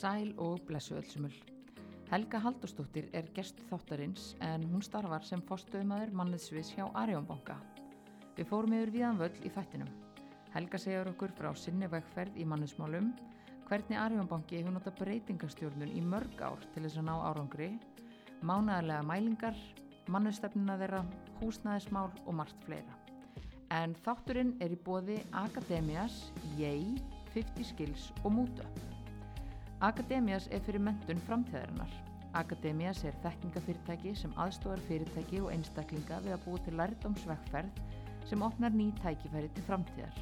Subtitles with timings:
[0.00, 1.34] Sæl og blessu öllsumul.
[2.08, 7.58] Helga Haldurstóttir er gest þáttarins en hún starfar sem fórstöðumæður manniðsvis hjá Arjónbanka.
[8.38, 9.90] Við fórum yfir viðan völl í þættinum.
[10.54, 13.10] Helga segjar okkur frá sinni vegferð í mannismálum,
[13.68, 17.68] hvernig Arjónbanki hefur nota breytingastjórnun í mörg ár til þess að ná árangri,
[18.40, 19.58] mánæðarlega mælingar,
[20.08, 21.02] mannustefnuna þeirra,
[21.42, 22.96] húsnæðismál og margt fleira.
[23.76, 26.96] En þátturinn er í bóði Akademias, Yei,
[27.34, 28.89] 50 Skills og Múta.
[29.80, 31.92] Akademias er fyrir mentun framtíðarinnar.
[32.36, 37.78] Akademias er þekkingafyrirtæki sem aðstofar fyrirtæki og einstaklinga við að búa til lærdómsvegferð
[38.28, 40.18] sem opnar ný tækifæri til framtíðar.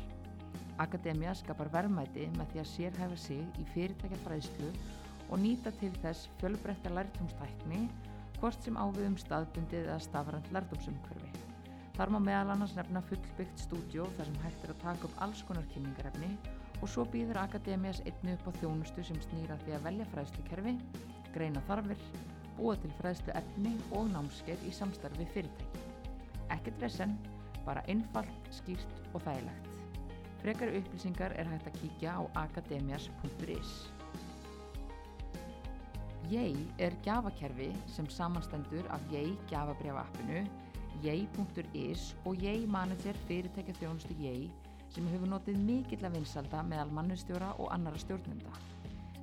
[0.84, 4.70] Akademia skapar verðmæti með því að sérhæfa sig í fyrirtækjafræðslu
[5.26, 7.82] og nýta til þess fjölbreytta lærdómstækni
[8.38, 11.32] hvort sem ávið um staðbundið eða stafrænt lærdómsumhverfi.
[11.98, 15.42] Þar má meðal annars nefna fullbyggt stúdjó þar sem hægt er að taka upp alls
[15.50, 16.30] konar kynningarefni
[16.82, 20.74] og svo býður Akademias einni upp á þjónustu sem snýra því að velja fræðslukerfi,
[21.34, 22.04] greina þarfir,
[22.58, 25.82] búa til fræðslu efni og námskeið í samstarfi fyrirtæki.
[26.54, 27.16] Ekkert vesen,
[27.66, 29.68] bara einfalt, skýrt og þægilegt.
[30.38, 33.72] Frekari upplýsingar er hægt að kíkja á akademias.is.
[36.28, 40.44] Yei er gjafakerfi sem samanstendur af Yei gjafabrjáfa appinu,
[41.02, 44.50] Yei.is og Yei manager fyrirtækja þjónustu Yei
[44.94, 48.52] sem hefur notið mikill að vinsalda meðal mannustjóra og annara stjórnenda.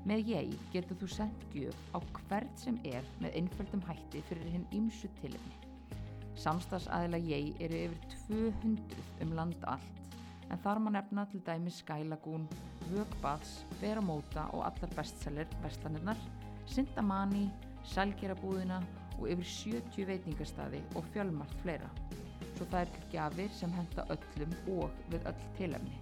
[0.05, 4.67] Með Yei getur þú sendt gjöf á hvert sem er með einföldum hætti fyrir hinn
[4.77, 5.55] ímsu tilefni.
[6.37, 10.01] Samstagsæðila Yei eru yfir 200 um land allt
[10.51, 12.45] en þar má nefna til dæmi Skylagún,
[12.91, 16.19] Vögbaths, Veramóta og allar bestseller Vestlanirnar,
[16.69, 17.47] Sindamani,
[17.95, 18.81] Sælgerabúðina
[19.17, 21.89] og yfir 70 veitingastadi og fjölmart fleira.
[22.55, 25.97] Svo það er til gjafir sem henda öllum og við öll tilefni.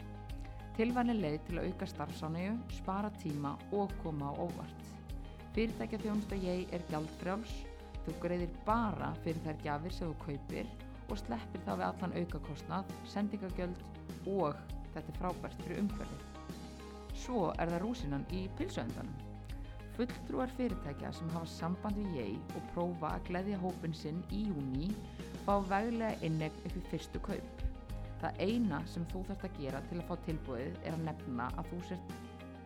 [0.77, 4.85] Tilvæni leið til að auka starfsánegu, spara tíma og koma á óvart.
[5.53, 7.51] Fyrirtækja þjónusta ég er gjaldfrjáls,
[8.05, 10.71] þú greiðir bara fyrir þær gjafir sem þú kaupir
[11.09, 13.83] og sleppir þá við allan aukakostnað, sendingagjöld
[14.33, 14.57] og
[14.95, 16.25] þetta er frábært fyrir umhverfið.
[17.23, 19.21] Svo er það rúsinan í pilsuendanum.
[19.93, 24.89] Fulltrúar fyrirtækja sem hafa samband við ég og prófa að gleðja hópin sinn í júni
[25.45, 27.63] fá veglega innegn upp í fyrstu kaup.
[28.23, 31.71] Það eina sem þú þarfst að gera til að fá tilbúið er að nefna að
[31.71, 32.17] þú sért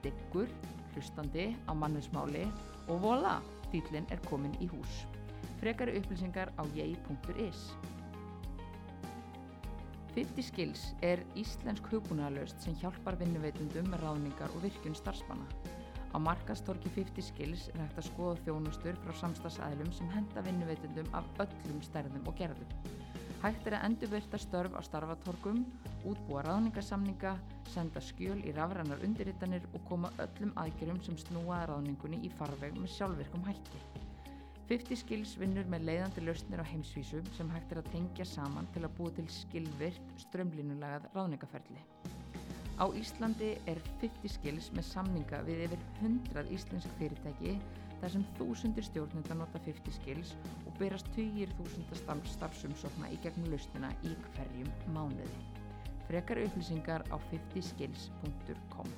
[0.05, 0.55] diggur,
[0.93, 2.45] hlustandi á manninsmáli
[2.87, 3.37] og vola,
[3.73, 5.03] dýtlinn er komin í hús.
[5.61, 7.63] Frekari upplýsingar á ég.is
[10.17, 15.45] 50 Skills er íslensk hugbúnaðalöst sem hjálpar vinnuveitundum með ráðningar og virkun starfsmanna.
[16.17, 21.27] Á markastorki 50 Skills er hægt að skoða þjónustur frá samstagsæðlum sem henda vinnuveitundum af
[21.43, 22.71] öllum stærðum og gerðum.
[23.43, 25.61] Hægt er að endurvirta störf á starfatorkum,
[26.09, 27.35] útbúa ráðningarsamninga,
[27.69, 32.95] senda skjöl í rafrænar undirritanir og koma öllum aðgjörum sem snúaða ráðningunni í farveg með
[32.97, 33.85] sjálfvirkum hætti.
[34.73, 38.87] 50 Skills vinnur með leiðandi lausnir á heimsvísu sem hægt er að tengja saman til
[38.89, 41.85] að búa til skilvirt strömlínulagað ráðningaferli.
[42.77, 47.55] Á Íslandi er 50 Skills með samninga við yfir 100 íslensk fyrirtæki
[48.01, 54.13] þar sem þúsundir stjórnenda nota 50 Skills og berast 20.000 starfsumsókna í gegnum lausnina í
[54.27, 55.39] hverjum mánuði.
[56.07, 58.93] Frekar upplýsingar á 50skills.com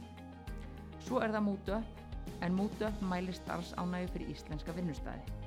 [1.07, 2.03] Svo er það MútuUp,
[2.43, 5.37] en MútuUp mælir starfsánægu fyrir íslenska vinnustæði.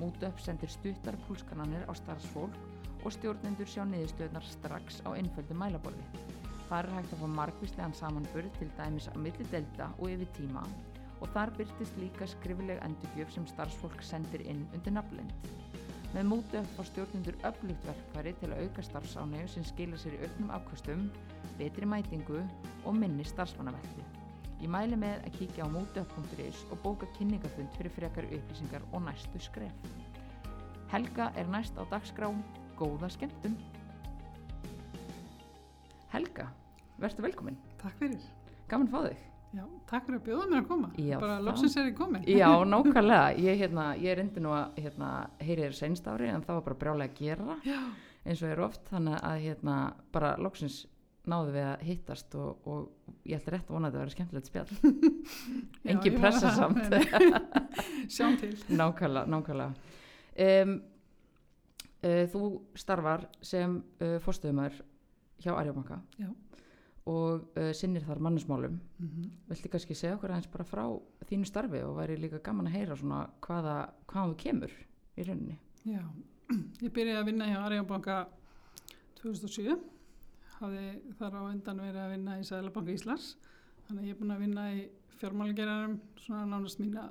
[0.00, 2.56] MútuUp sendir stuttar púlskananir á starfsfólk
[3.04, 6.25] og stjórnendur sjá niðurstöðnar strax á einföldu mælaborði.
[6.66, 10.64] Þar er hægt að fá margvíslegan samanburð til dæmis að milli delta og yfir tíma
[11.20, 15.32] og þar byrtist líka skrifileg endurgjöf sem starfsfólk sendir inn undir nafnlind.
[16.14, 20.52] Með MútuUp fá stjórnendur öflugt verkfæri til að auka starfsánegu sem skila sér í auknum
[20.58, 21.08] afkvöstum,
[21.58, 22.42] betri mætingu
[22.84, 24.04] og minni starfsmannaveldu.
[24.62, 29.42] Ég mæli með að kíkja á mótuup.is og bóka kynningafund fyrir frekar upplýsingar og næstu
[29.44, 29.90] skref.
[30.92, 32.30] Helga er næst á dagskrá,
[32.78, 33.58] góða skemmtum.
[36.16, 36.46] Helga,
[37.02, 37.56] verður velkomin.
[37.80, 38.22] Takk fyrir.
[38.70, 39.18] Gaman fá þig.
[39.56, 40.88] Já, takk fyrir að bjóða mér að koma.
[41.00, 42.24] Já, Bara það- loksins er ég komin.
[42.28, 43.26] Já, nákvæmlega.
[43.44, 45.10] Ég, hérna, ég reyndi nú að hérna,
[45.44, 47.78] heyri þér seinst ári en það var bara brjálega að gera Já,
[48.26, 49.76] eins og er oft þannig að hérna,
[50.16, 50.78] bara loksins
[51.26, 54.50] náðu við að hittast og, og ég ætla rétt að vona að þetta verður skemmtilegt
[54.50, 54.72] spjall.
[55.92, 56.58] Engi pressa það.
[56.58, 57.48] samt.
[58.16, 58.52] Sjáum til.
[58.72, 59.94] nákvæmlega, nákvæmlega.
[60.46, 60.76] Um,
[62.04, 62.42] uh, þú
[62.78, 64.76] starfar sem uh, fórstöðumar
[65.42, 66.28] hjá Arjóbanka Já.
[67.06, 68.78] og uh, sinnir þar mannesmálum.
[68.98, 70.84] Mm Viltu kannski segja okkur aðeins bara frá
[71.28, 74.72] þínu starfi og væri líka gaman að heyra svona hvaða, hvaðan þú kemur
[75.16, 75.58] í rauninni.
[75.84, 76.02] Já,
[76.84, 78.22] ég byrjaði að vinna hjá Arjónbanka
[79.22, 79.76] 2007.
[80.56, 80.86] Hafði
[81.18, 83.36] þar á undan verið að vinna í Sæðlabanka Íslands
[83.86, 84.78] Þannig að ég er búin að vinna í
[85.20, 87.04] fjármálagerarum svona nánast mína,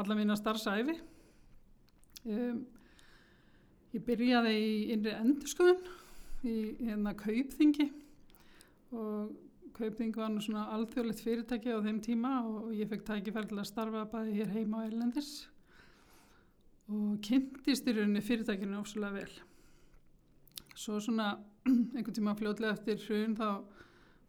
[0.00, 0.94] alla mína starfsæfi.
[2.24, 2.62] Um,
[3.92, 5.82] ég byrjaði í innri endurskoðun
[6.46, 7.88] í hérna kaupþingi.
[8.94, 9.34] Og
[9.76, 13.70] kaupþing var nú svona alþjóðlegt fyrirtæki á þeim tíma og ég fekk tækifæri til að
[13.70, 15.32] starfa bæði hér heima á Erlendis.
[16.88, 19.34] Og kynntist í rauninni fyrirtækinu ofsalega vel.
[20.78, 21.34] Svo svona
[21.68, 23.48] einhvern tíma fljótlega eftir hrun þá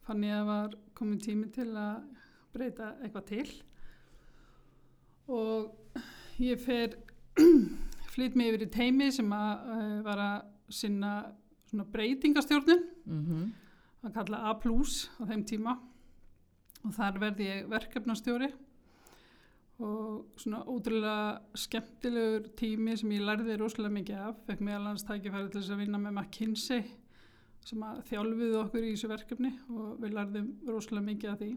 [0.06, 2.02] fann ég að var komin tími til að
[2.54, 3.50] breyta eitthvað til.
[5.30, 5.70] Og
[6.42, 6.98] ég fer
[8.14, 11.12] flytt mig yfir í teimi sem að uh, var að sinna
[11.70, 12.86] svona breytingastjórnun.
[13.06, 13.50] Mm
[14.04, 15.76] að kalla A plus á þeim tíma.
[16.80, 18.48] Og þar verði ég verkefnastjóri.
[19.80, 25.48] Og svona ótrúlega skemmtilegur tími sem ég lærði rosalega mikið af, fekk meðal hans tækifæri
[25.48, 26.82] til þess að vinna með McKinsey
[27.64, 29.52] sem að þjálfiði okkur í þessu verkefni.
[29.72, 31.50] Og við lærðum rosalega mikið af því.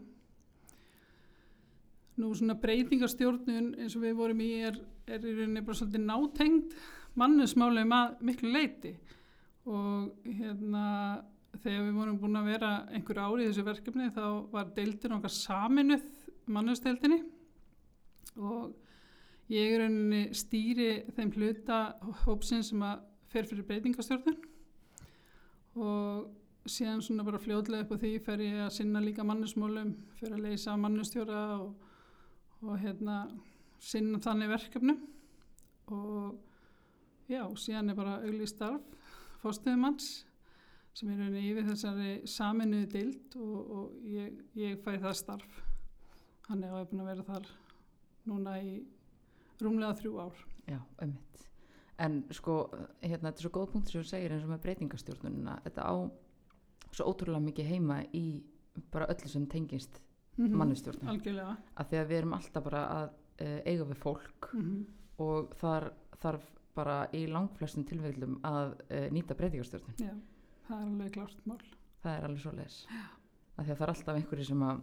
[2.20, 4.76] Nú svona breytingastjórnun eins og við vorum í er,
[5.08, 6.76] er í rauninni bara svolítið nátengd
[7.18, 8.92] mannusmálum að miklu leiti
[9.70, 10.84] og hérna
[11.62, 15.32] þegar við vorum búin að vera einhver ári í þessu verkefni þá var deildin okkar
[15.32, 16.06] saminuð
[16.52, 17.20] mannusdeildinni
[18.36, 18.74] og
[19.52, 21.80] ég er rauninni stýri þeim hluta
[22.24, 24.40] hópsinn sem að fer fyrir breytingastjórnun
[25.74, 30.38] og síðan svona bara fljóðlega upp á því fer ég að sinna líka mannusmálum fyrir
[30.38, 31.74] að leysa mannustjóra og,
[32.64, 33.24] og hérna
[33.84, 35.00] sinna þannig verkefnum.
[35.92, 36.38] Og
[37.28, 39.03] já, síðan er bara auglí starf
[39.44, 40.08] fórstuðumanns
[40.94, 45.62] sem er rauninni yfir þessari saminuði dild og, og ég, ég fæ það starf
[46.48, 47.46] hann er búin að vera þar
[48.28, 48.74] núna í
[49.62, 51.42] rúmlega þrjú ár Já, ummitt.
[52.00, 52.56] En sko,
[53.02, 55.58] hérna, þetta er svo góð punkt sem þú segir eins og með breytingastjórnunina.
[55.66, 55.94] Þetta á
[56.94, 58.24] svo ótrúlega mikið heima í
[58.94, 60.00] bara öllu sem tengist
[60.36, 60.56] mm -hmm.
[60.58, 61.08] mannustjórnun.
[61.08, 63.08] algjörlega Af því að við erum alltaf bara að
[63.40, 64.84] uh, eiga við fólk mm
[65.18, 66.42] og þar þarf
[66.74, 69.94] bara í langflestum tilveglum að uh, nýta breytingastjórnun.
[70.00, 70.12] já,
[70.68, 71.60] það er alveg klárt mál
[72.04, 74.80] Það er alveg svo að það er alltaf einhverju sem að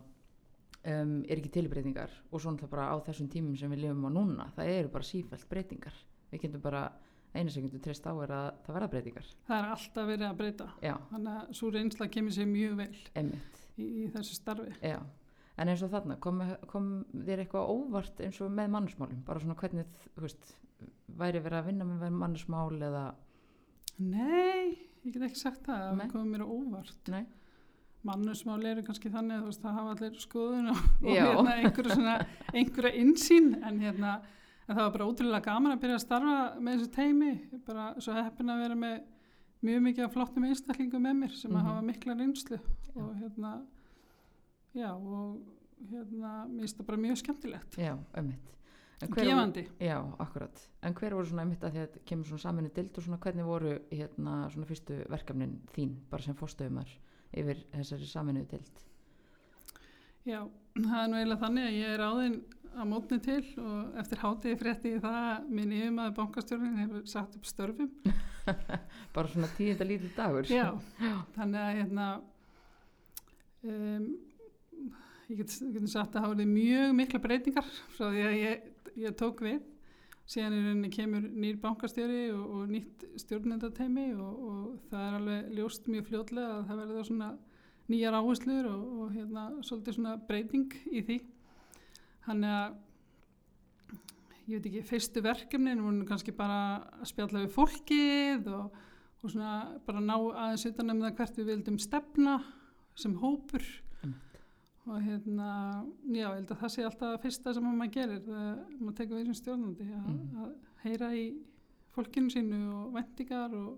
[0.87, 4.07] um, er ekki til breytingar og svona það bara á þessum tímum sem við lifum
[4.07, 4.45] á núna.
[4.55, 5.97] Það eru bara sífælt breytingar.
[6.31, 6.85] Við getum bara,
[7.35, 9.27] einu sem getum treyst á er að það verða breytingar.
[9.47, 12.95] það er alltaf verið að breyta Já, þannig að svo reynsla kemur sér mjög vel
[13.19, 13.61] einmitt.
[13.77, 14.97] í, í þessu starfi Já,
[15.57, 16.41] en eins og þarna, kom,
[16.71, 16.89] kom
[17.27, 19.21] þér eitthvað óvart eins og með mannusmálum?
[19.27, 20.55] Bara svona hvernig, þú veist,
[21.21, 23.05] væri verið að vinna með mannusmál eða,
[23.99, 27.23] nei, ég get ekki sagt það það komið mér á óvart nei?
[28.07, 32.15] mannusmál eru kannski þannig að það hafa allir skoðun og, og hérna, einhverja, svona,
[32.57, 34.15] einhverja insýn en hérna
[34.67, 37.31] en það var bara ótrúlega gaman að byrja að starfa með þessu teimi
[37.67, 38.95] bara svo heppin að vera með
[39.61, 41.59] mjög mikið af flottum einstaklingum með mér sem Mhm.
[41.61, 43.01] að hafa mikla reynslu Já.
[43.03, 43.51] og hérna
[44.73, 45.37] já og
[45.91, 48.49] hérna mér finnst það bara mjög skemmtilegt Já, einmitt.
[49.01, 50.61] Gefandi Já, akkurat.
[50.85, 53.47] En hver voru svona einmitt að því að kemur svona saminu dild og svona hvernig
[53.47, 56.93] voru hérna svona fyrstu verkefnin þín bara sem fórstöðumar
[57.31, 58.81] yfir þessari saminu dild?
[60.27, 60.41] já,
[60.75, 64.59] það er nú eiginlega þannig að ég er áðinn að mótni til og eftir hátíði
[64.61, 67.89] frétti ég það að minn yfirmaður bankastjórnin hefur sagt upp störfum
[69.15, 70.47] Bara svona tíðinda lítið dagur?
[70.49, 70.69] Já,
[71.35, 72.05] þannig að hérna
[73.67, 74.05] um,
[75.27, 77.67] ég get, get sagt að voru mjög mikla breytingar
[77.97, 79.61] frá því að ég, ég tók við
[80.31, 85.49] síðan í rauninni kemur nýr bankastjóri og, og nýtt stjórnendateimi og, og það er alveg
[85.57, 87.31] ljóst mjög fljótlega að það verður svona
[87.91, 91.17] nýjar áherslur og, og hérna svolítið svona breyting í því
[92.27, 92.79] þannig að
[94.51, 96.61] ég veit ekki, fyrstu verkefnin voru kannski bara
[96.99, 98.81] að spjalla við fólkið og,
[99.21, 99.53] og svona
[99.85, 102.39] bara ná aðeins utan um það hvert við vildum stefna
[102.97, 103.63] sem hópur.
[104.91, 105.49] Og hérna,
[106.11, 109.29] já, ég held að það sé alltaf fyrsta sem maður gerir þegar maður tekur við
[109.29, 110.41] sem stjórnandi að, Mhm.
[110.43, 110.51] að
[110.83, 111.25] heyra í
[111.95, 113.77] fólkinu sínu og vendingar og,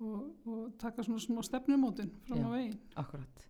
[0.00, 2.46] og, og taka svona smá stefnumótin fram Já.
[2.46, 2.78] á veginn.
[2.96, 3.44] Akkurat.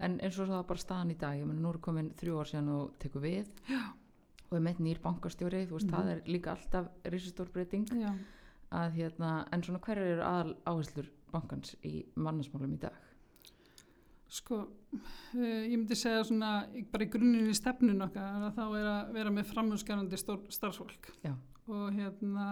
[0.00, 2.48] En eins og það bara staðan í dag, ég meni nú er komin þrjú ár
[2.50, 3.92] síðan og tekur við Já.
[4.50, 5.94] og er meitt nýr bankastjóri, þú veist, Mhm.
[5.96, 8.14] það er líka alltaf risastór breyting Já.
[8.72, 12.92] að hérna, en svona hverjar eru aðal áherslur bankans í mannasmálum í dag?
[14.32, 16.62] Sko, uh, ég myndi segja svona,
[16.92, 21.10] bara í grunninn í stefnun okkar, þá er að vera með framhúsgarandi starfsfólk.
[21.20, 21.34] Já.
[21.68, 22.46] Og hérna,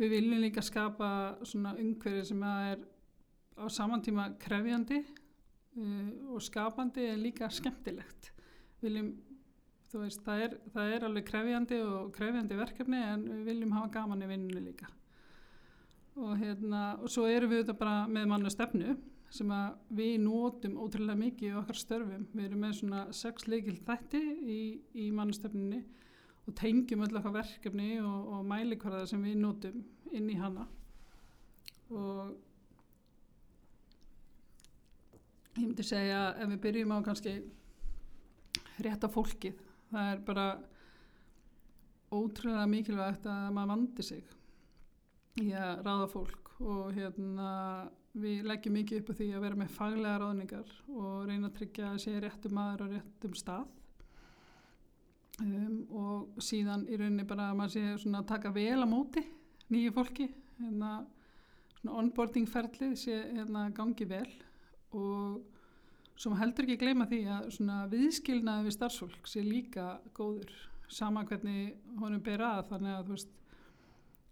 [0.00, 1.10] við viljum líka skapa
[1.44, 2.80] svona umhverfi sem er
[3.60, 8.32] á samantíma krefjandi uh, og skapandi en líka skemmtilegt.
[8.80, 9.12] Viljum,
[9.92, 14.24] veist, það er, það er alveg krefjandi og krefjandi verkefni en við viljum hafa gaman
[14.24, 14.88] í vinnunni líka.
[16.16, 18.96] Og hérna, og svo erum við þetta bara með mannu stefnu
[19.34, 19.50] sem
[19.98, 22.26] við nótum ótrúlega mikið í okkar störfum.
[22.32, 24.22] Við erum með svona sex leikil þætti
[24.54, 24.60] í,
[25.02, 25.80] í mannstefninni
[26.44, 29.82] og tengjum öll okkar verkefni og, og mælikvarða sem við nótum
[30.14, 30.68] inn í hana.
[31.90, 32.34] Og
[35.54, 37.34] ég myndi segja ef við byrjum á kannski
[38.84, 39.58] rétta fólkið,
[39.90, 40.46] það er bara
[42.14, 44.24] ótrúlega mikilvægt að maður vandi sig
[45.42, 47.50] í að ráða fólk og hérna
[48.14, 51.88] við leggjum mikið upp á því að vera með faglega ráðningar og reyna að tryggja
[51.90, 53.64] að sé réttum maður á réttum stað.
[55.42, 59.24] Um, og síðan í rauninni bara að maður sé að taka vel á móti
[59.74, 60.28] nýju fólki
[60.60, 60.92] hérna
[61.80, 64.28] svona onboarding ferlið sé hérna gangi vel.
[64.94, 65.42] Og
[66.14, 67.48] maður heldur ekki gleyma því að
[67.96, 70.52] viðskilnaði við starfsfólk sé líka góður
[70.86, 72.68] sama hvernig honum ber að.
[72.70, 73.40] Þannig að veist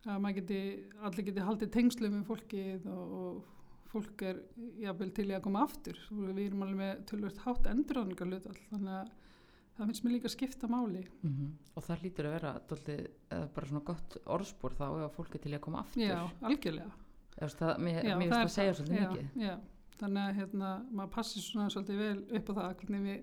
[0.06, 0.60] að geti,
[1.02, 3.50] allir geti haldið tengslu með fólkið og, og
[3.92, 4.38] fólk er
[4.80, 8.56] jafnvel til í að koma aftur og við erum alveg með tölvört hátt endurráðningar hlutall
[8.70, 9.12] þannig að
[9.76, 11.50] það finnst mér líka að skipta máli Mm -hmm.
[11.76, 12.52] Og það lítur að vera
[13.30, 16.02] eða bara svona gott orðspor þá ef fólk er til í að koma aftur.
[16.02, 16.92] Já, algjörlega
[17.40, 18.76] veist, það, mér það finnst er að segja það.
[18.76, 19.42] svolítið já, mikið.
[19.42, 19.58] Já,
[19.98, 23.22] þannig að hérna, maður passir svona svolítið vel upp á það hvernig við,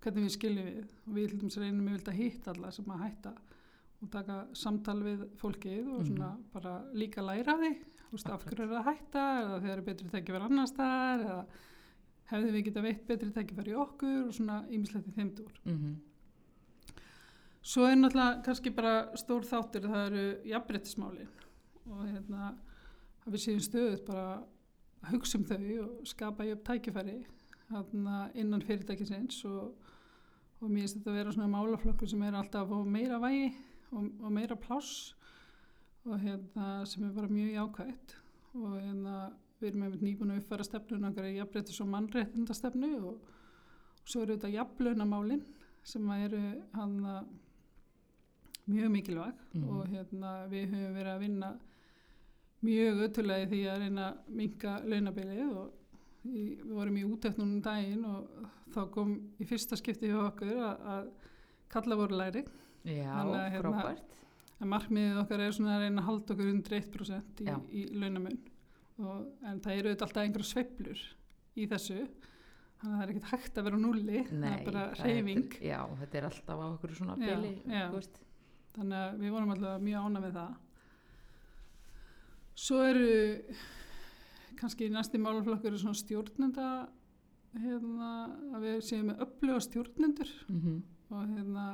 [0.00, 3.04] hvernig við skiljum við og við til dæmis reynum við að hitta alla sem að
[3.04, 3.32] hætta
[3.98, 7.72] og taka samtal við fólkið og svona bara líka læra því
[8.12, 9.24] veist, af hverju er það að hætta?
[9.42, 11.24] Eða þeir eru betri tækifæri annar staðar?
[11.28, 11.40] Eða
[12.28, 15.58] hefði við geta veitt betri tækifæri í okkur og svona ýmislegt í þeim dúr.
[15.64, 15.96] Mm
[17.68, 21.32] Svo er náttúrulega kannski bara stór þáttur það eru jafnbrettismálin
[21.90, 22.52] og hérna
[23.26, 24.28] að við séum stöðut bara
[25.02, 27.16] að hugsa um þau og skapa jöfn tækifæri
[27.68, 29.74] hérna, innan fyrirtækisins og,
[30.62, 33.50] og mér finnst þetta að vera svona málaflokkur sem er alltaf meira vægi
[33.90, 35.12] og, og meira pláss
[36.06, 38.14] og hérna sem er bara mjög jákvægt
[38.54, 39.16] og hérna
[39.60, 43.14] við erum einmitt nýbúin að uppfæra stefnun okkar í jafnbrettis og mannréttindastefnu og,
[44.02, 45.42] og svo eru þetta jafnlaunamálin
[45.82, 46.40] sem eru
[46.74, 46.94] hann
[48.68, 49.68] mjög mikilvæg Mhm.
[49.68, 51.50] og hérna við höfum verið að vinna
[52.62, 55.72] mjög öttulega í því að reyna að minka launabilið og
[56.24, 58.28] í, við vorum í útefnunum daginn og
[58.74, 61.10] þá kom í fyrsta skipti hjá okkur að, að
[61.68, 62.44] kalla voru læri
[62.84, 63.12] Já,
[63.50, 64.14] hérna, frábært.
[64.58, 68.38] En markmiðið okkar er svona að reyna að halda okkur undir 1% í, í launamun.
[68.98, 71.02] Og, en það eru auðvitað alltaf einhverja sveiflur
[71.58, 71.98] í þessu.
[72.78, 75.58] Þannig að það er ekkert hægt að vera á núlli það er bara það hreyfing.
[75.66, 77.52] Já, þetta er alltaf á okkur svona bili,
[78.76, 80.52] þannig að við vorum alltaf mjög ána með það.
[82.58, 83.08] Svo eru
[84.58, 86.68] kannski næsti málaflokkur er svona stjórnenda
[87.58, 88.12] hérna,
[88.54, 90.32] að við séum með öfluga stjórnendur.
[90.50, 91.66] Mm og hérna,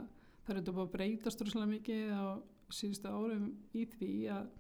[0.45, 2.25] það er þetta búið að breytast rosalega mikið á
[2.73, 4.53] síðustu árum í því að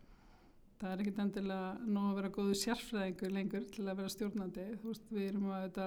[0.80, 4.66] það er ekkit endilega nóg að vera góðu sérfræðingur lengur til að vera stjórnandi.
[4.82, 5.86] Þú veist, við erum að þetta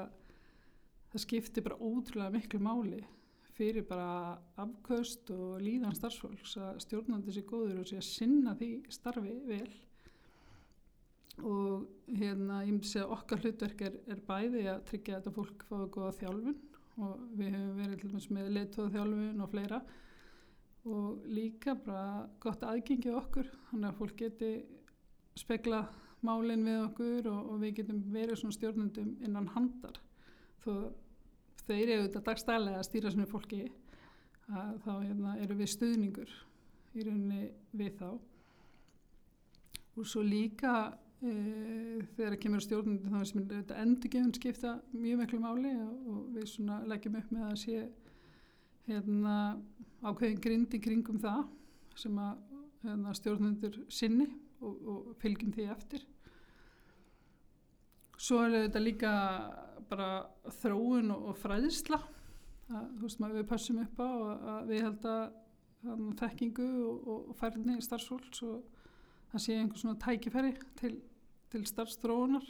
[1.12, 3.02] það skiptir bara ótrúlega miklu máli
[3.58, 8.72] fyrir bara afkaust og líðan starfsfólks að stjórnandi sé góður og sé að sinna því
[8.94, 9.70] starfi vel.
[11.46, 15.88] Og hérna ég myndi segja okkar hlutverk er, er bæði að tryggja þetta fólk fái
[15.94, 16.60] góða þjálfun
[16.98, 19.82] og við höfum verið með leitóða þjálfun og fleira
[20.88, 23.50] og líka bara gott aðgengi á okkur.
[23.72, 24.52] Þannig að fólk geti
[25.38, 25.84] spekla
[26.26, 30.00] málinn við okkur og, og við getum verið svona stjórnendum innan handar.
[30.64, 30.72] Þó
[31.68, 33.66] þeir eru þetta dagstælega að stýra svona fólki
[34.48, 36.34] að þá hérna, eru við stuðningur
[36.96, 37.44] í rauninni
[37.78, 38.10] við þá.
[39.98, 40.74] Og svo líka
[41.20, 41.34] e,
[42.16, 46.80] þegar kemur stjórnandi þá sem þetta endurgefun skipta mjög miklu máli og, og við svona
[46.88, 47.82] leggjum upp með að sé
[48.88, 49.38] hérna,
[50.06, 51.46] ákveðin grind í kringum það
[51.98, 52.44] sem að
[52.84, 54.28] hérna, stjórnendur sinni
[54.62, 56.06] og, og fylgjum því eftir.
[58.18, 59.12] Svo er þetta líka
[59.88, 60.12] bara
[60.60, 65.12] þróun og, og fræðisla að, þú veist maður við passum upp á að, við held
[65.12, 65.28] að
[66.20, 68.88] þekkingu og, og færni starfsfólks og
[69.32, 70.96] það sé einhver svona tækifæri til,
[71.52, 72.48] til starfstróunar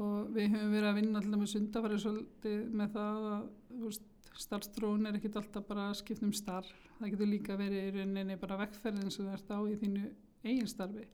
[0.00, 3.44] og við höfum verið að vinna alltaf með sundafæri svolítið með það að
[3.82, 4.08] veist,
[4.40, 8.60] starfstróun er ekkit alltaf bara skipt um starf, það getur líka verið í rauninni bara
[8.62, 10.04] vekkferðin sem það ert á í þínu
[10.44, 11.06] eigin starfi.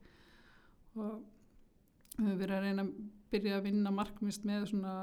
[0.95, 2.93] Og við verið að reyna að
[3.31, 4.93] byrja að vinna markmist með svona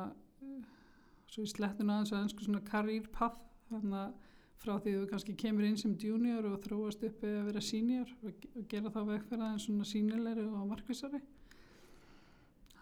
[1.30, 4.14] svo í slettuna aðeins að einsku svona career path þannig að
[4.62, 8.46] frá því þú kannski kemur inn sem junior og þróast upp að vera senior og,
[8.70, 11.20] gera þá vegferða en svona sínilegri og markvissari.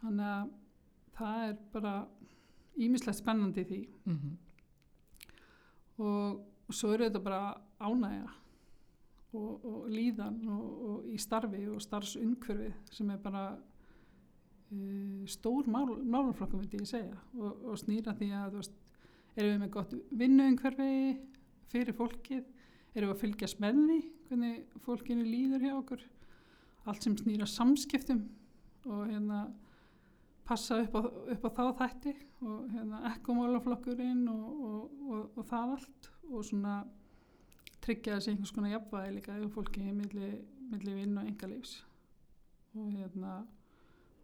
[0.01, 0.53] Þannig að
[1.19, 1.95] það er bara
[2.85, 3.81] ímislegt spennandi því.
[4.05, 4.37] Mm -hmm.
[6.01, 8.31] Og svo eru þetta bara ánægja
[9.35, 15.97] og, og líðan og, og í starfi og starfsumhverfi sem er bara uh, stór mál,
[16.03, 18.77] málaflokkum myndi ég segja og, og snýra því að veist,
[19.37, 20.91] erum við með gott vinnuumhverfi
[21.73, 22.45] fyrir fólkið?
[22.95, 26.05] Erum við að fylgjast með því hvernig fólkinu líður hjá okkur?
[26.85, 28.27] Allt sem snýra samskiptum
[28.85, 29.47] og hérna
[30.45, 31.01] passa upp á,
[31.35, 36.77] upp á þá þætti og hérna ekkomálaflokkurinn og, og, og, og það allt og svona
[37.85, 40.31] tryggja þessi einhvers konar jafnvægi líka yfir fólki milli,
[40.71, 41.77] milli vinn og engalífs
[42.75, 43.43] og hérna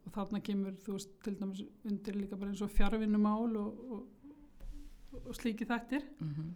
[0.06, 5.20] og þarna kemur þú veist til dæmis undir líka bara eins og fjárvinnumál og, og,
[5.26, 6.04] og slíki þættir.
[6.20, 6.50] Mm -hmm.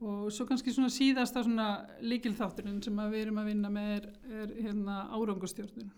[0.00, 4.06] og svo kannski svona síðasta svona líkilþátturinn sem við erum að vinna með er,
[4.42, 5.90] er hérna árangustjórnun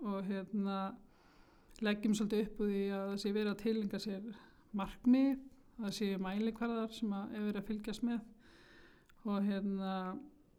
[0.00, 0.94] og hérna
[1.84, 4.30] leggjum svolítið upp úr því að það sé verið að tilinga sér
[4.76, 5.42] markmið,
[5.76, 8.24] það sé mælikvarðar sem að er verið að fylgjast með.
[9.26, 9.92] Og hérna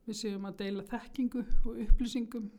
[0.07, 2.49] við séum að deila þekkingu og upplýsingum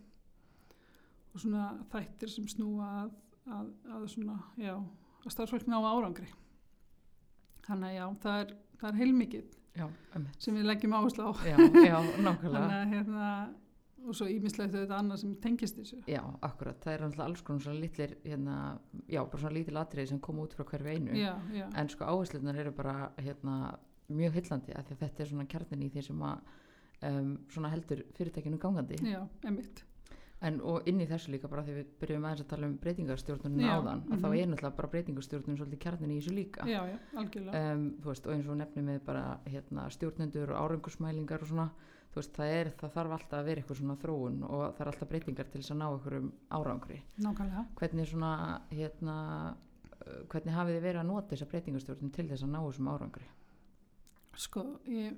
[1.28, 3.14] og svona þættir sem snúa að,
[3.58, 4.74] að, að svona, já,
[5.24, 6.28] að starfsfólk ná árangri.
[7.68, 9.86] Þannig að já, það er, það er heilmikið Já,
[10.42, 11.32] sem við leggjum áherslu á.
[11.46, 12.52] Já, já, nákvæmlega.
[12.58, 13.26] þannig að hérna
[14.06, 17.82] og svo ímislegt auðvitað annað sem tengist þessu Já, akkurat, það er alls konar svona
[17.82, 18.56] litlir, hérna,
[19.08, 21.18] já, bara svona lítil atriði sem koma út frá hverju einu.
[21.18, 23.58] já, já, En sko áherslunar eru bara, hérna,
[24.08, 26.54] mjög hillandi af því að þetta er svona kjarnin í því sem að
[27.10, 29.02] um, svona heldur fyrirtækinu gangandi.
[29.02, 29.84] já, emitt
[30.38, 33.56] En og inn í þessu líka bara þegar við byrjum aðeins að tala um breytingarstjórnun
[33.58, 34.36] Já, áðan, að þá mhm.
[34.38, 36.66] er náttúrulega bara breytingarstjórnun svolítið kjarnin í þessu líka.
[36.68, 40.60] já, já, algjörlega um, þú veist, og eins og nefnum við bara hérna, stjórnendur og
[40.62, 41.66] árangursmælingar og svona,
[42.16, 45.10] veist, það, er, það þarf alltaf að vera eitthvað svona þróun og það er alltaf
[45.12, 46.98] breytingar til þess að ná einhverjum árangri.
[47.24, 47.64] Nákvæmlega.
[47.80, 48.32] Hvernig svona
[48.72, 49.16] hérna,
[49.98, 53.28] uh, hvernig hafið þið verið að nota þessa breytingarstjórnun til þess að ná þessum árangri?
[54.38, 55.16] Sko, ég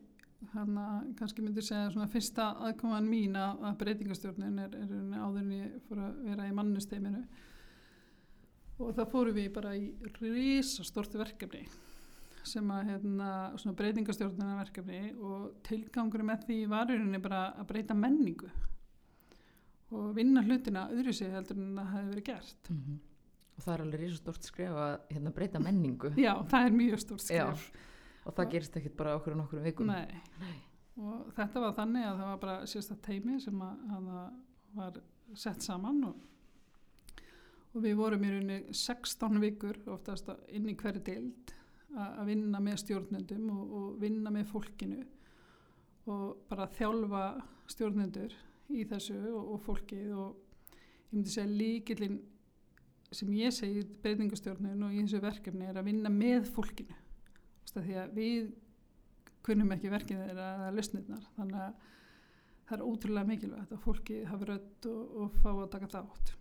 [0.55, 0.87] hana,
[1.19, 5.79] kannski myndi segja svona fyrsta aðkoman mín að, breytingastjórnin er, er rauninni áður en ég
[5.89, 7.23] fór að vera í mannusteiminu
[8.81, 9.91] og það fórum við bara í
[10.23, 11.67] risastort verkefni
[12.47, 13.29] sem að hérna,
[13.61, 18.49] svona breytingastjórnina verkefni og tilgangur með því var í rauninni bara að breyta menningu
[19.91, 22.69] og vinna hlutina öðru sig heldur en það hefði verið gert.
[22.71, 22.99] Mm
[23.61, 26.11] og það er alveg risa stort skref að hérna, breyta menningu.
[26.27, 27.87] Já, það er mjög stort Já, skref.
[28.25, 29.91] Og það gerist ekkit bara okkur og nokkur vikum.
[29.91, 30.57] Nei.
[31.01, 34.11] og þetta var þannig að það var bara sérstætt teimi sem að, að
[34.77, 34.99] var
[35.41, 36.27] sett saman og,
[37.73, 41.55] og við vorum í rauninni 16 vikur oftast inn í hverju deild
[41.97, 45.01] að að vinna með stjórnendum og, og vinna með fólkinu
[46.11, 47.25] og bara þjálfa
[47.71, 48.35] stjórnendur
[48.71, 50.77] í þessu og, og fólkið og
[51.11, 52.19] ég myndi segja líkillin
[53.11, 56.99] sem ég segi breytingastjórnun og í þessu verkefni er að vinna með fólkinu.
[57.71, 58.53] Því að við
[59.47, 61.89] kunnum ekki verkið þeirra eða lausnirnar þannig að
[62.69, 66.33] það er ótrúlega mikilvægt að fólki hafi rödd og, og fá að taka þátt.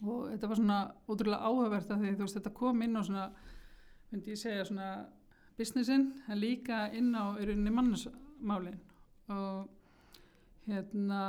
[0.00, 0.78] Og þetta var svona
[1.10, 3.24] ótrúlega áhugavert að því þú veist þetta kom inn á svona
[4.10, 4.90] myndi ég segja svona
[5.58, 8.78] businessin en líka inn á í rauninni mannusmálin
[9.30, 9.68] og
[10.66, 11.22] hérna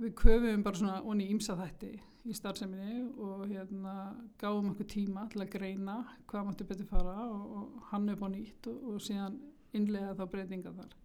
[0.00, 1.92] við köfum bara svona onni ímsa þætti
[2.28, 3.94] í starfseminni og hérna
[4.40, 5.96] gáum okkur tíma til að greina
[6.28, 9.38] hvað mátti betur fara og, og hann upp á nýtt og, og síðan
[9.76, 10.96] innlega þá breytingar þar.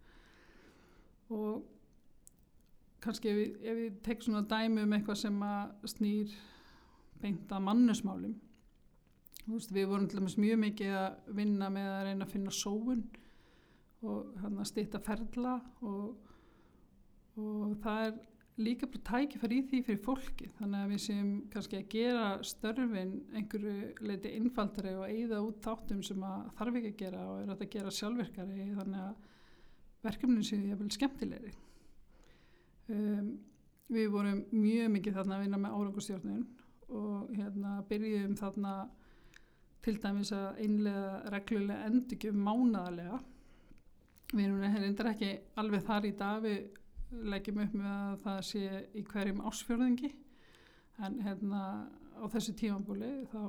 [1.36, 1.64] Og
[3.04, 6.34] kannski ef ef við tek svona dæmi um eitthvað sem að snýr
[7.22, 8.34] beint að mannusmálum
[9.46, 13.04] veist, við vorum til dæmis mjög mikið að vinna með að reyna að finna sóun
[14.06, 16.16] og hérna stýtta ferla og,
[17.40, 18.16] og það er
[18.56, 23.14] líka bara tækifæri í því fyrir fólki þannig að við séum kannski að gera störfin
[23.36, 27.52] einhverju leiti innfaldari og eigða út þáttum sem að þarf ekki að gera og er
[27.52, 29.32] að gera sjálfverkari þannig að
[30.06, 31.52] verkefnin séu ég vel skemmtilegri.
[32.86, 33.32] Um,
[33.92, 36.44] við vorum mjög mikið þarna að vinna með árangustjórnin
[36.96, 38.74] og hérna byrjuðum þarna
[39.86, 43.20] til dæmis að einlega reglulega endurgjöf mánaðarlega.
[44.32, 45.28] Við erum reyndar ekki
[45.62, 46.40] alveg þar í dag.
[46.42, 50.10] Við leggjum upp með að það sé í hverjum ásfjörðingi
[51.06, 51.60] en hérna
[52.16, 53.40] á þessu tímambúli þá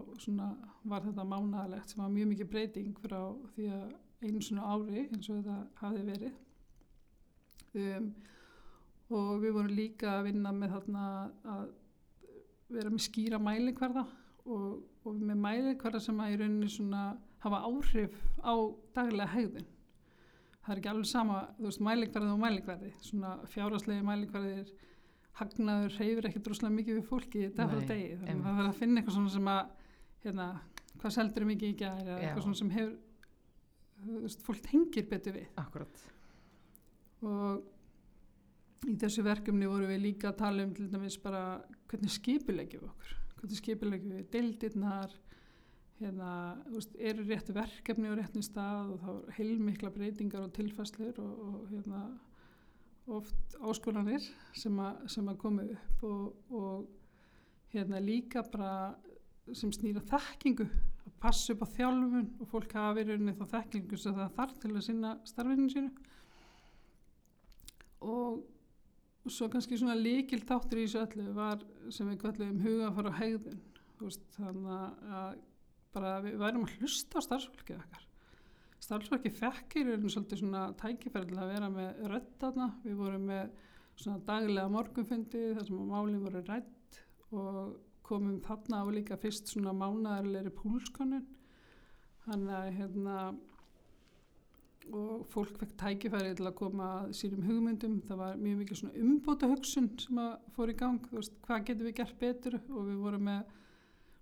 [0.92, 3.22] var þetta mánaðalegt sem var mjög mikið breyting frá
[3.56, 6.38] því að einu svona ári eins og þetta hafi verið.
[7.78, 8.12] Um,
[9.18, 11.04] og við vorum líka að vinna með þarna
[11.56, 11.68] að
[12.78, 14.04] vera með skýra mælikvarða
[14.48, 17.04] og, og með mælikvarða sem að í rauninni svona
[17.44, 18.54] hafa áhrif á
[18.96, 19.68] daglega hegðun.
[20.64, 24.74] Það er ekki alveg sama, þú veist, mælikvarði og mælikvarði svona fjárhagslegi mælikvarðir
[25.38, 28.18] hagnaður reyfir ekkert droslega mikið við fólki dag frá degi.
[28.24, 29.62] Þannig að það verður að finna eitthvað svona sem að
[30.26, 30.48] hérna,
[30.98, 32.96] hvað seldur mikið í gæri eða eitthvað svona sem hefur
[33.98, 35.50] þú veist, fólk tengir betur við.
[35.62, 36.06] Akkurat.
[37.26, 37.64] og
[38.86, 43.16] í þessu verkefni voru við líka að tala um til dæmis bara hvernig skipulegjum okkur
[43.38, 45.14] hvernig skipilegjum við deildirnar,
[46.00, 46.32] hérna,
[46.70, 51.70] veist, eru réttu verkefni og réttin stað og þá heilmikla breytingar og tilfæslur og, og
[51.72, 52.04] hérna,
[53.08, 54.24] oft áskoranir
[54.58, 58.98] sem, a, sem að koma upp og, og hérna líka bara
[59.56, 64.16] sem snýra þekkingu að passa upp á þjálfun og fólk verið unni þá þekkingu sem
[64.18, 65.92] það þarf til að sinna starfinu sínu.
[68.08, 68.44] Og
[69.34, 71.64] svo kannski svona líkil þáttur í þessu öllu var
[71.94, 73.62] sem við kallum huga að fara á hegðun
[74.02, 75.40] veist, þannig að
[75.98, 78.04] bara við værum að hlusta á starfsfólkið okkar.
[78.88, 83.56] Starfsfólki fekk í rauninu svolítið svona tækifærið að vera með röttaðna við vorum með
[83.98, 87.00] svona daglega morgunfundi þar sem málinn voru rætt
[87.34, 91.26] og komum þarna á líka fyrst svona mánaðarleiri púlskonun
[92.28, 93.18] þannig að hérna
[94.96, 99.50] og fólk fekk tækifæri til að koma sínum hugmyndum, það var mjög mikið svona umbóta
[99.52, 101.12] hugsun sem að fór í gang.
[101.12, 102.58] Veist, hvað getum við gert betur?
[102.70, 103.52] Og við vorum með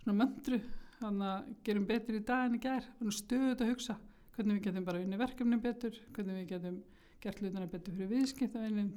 [0.01, 0.60] svona möndru
[0.99, 3.97] þannig að gerum betur í dag en í gerð stöðut að hugsa
[4.36, 6.80] hvernig við getum bara unni verkefni betur, hvernig við getum
[7.23, 8.91] gert hlutana betur fyrir viðskiptaveinin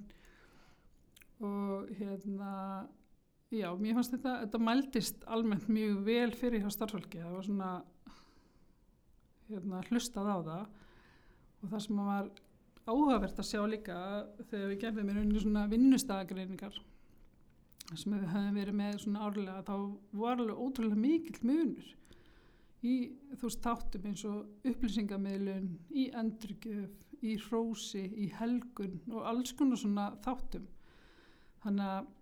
[1.47, 2.53] og hérna
[3.55, 7.71] já, mér fannst þetta þetta mæltist almennt mjög vel fyrir hjá starfsfólki, það var svona
[9.49, 10.67] hérna hlustað á það
[11.63, 12.31] og það sem var
[12.89, 13.99] áhugavert að sjá líka
[14.49, 16.81] þegar við gerðum í rauninni svona vinnustagreiningar
[17.89, 19.75] sem við höfum verið með svona árlega þá
[20.23, 21.95] var alveg ótrúlega mikill munur
[22.87, 22.95] í
[23.35, 29.81] þú veist þáttum eins og upplýsingamilun í endurgjöf, í hrósi í helgun og alls konar
[29.81, 30.69] svona þáttum.
[31.65, 32.13] Þannig að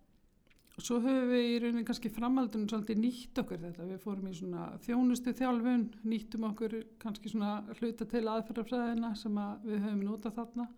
[0.77, 3.87] Svo höfum við í rauninni kannski framhaldunum svolítið nýtt okkur þetta.
[3.89, 9.65] Við fórum í svona þjónustu þjálfun, nýttum okkur kannski svona hluta til aðferðarfræðina sem að
[9.71, 10.69] við höfum notað þarna.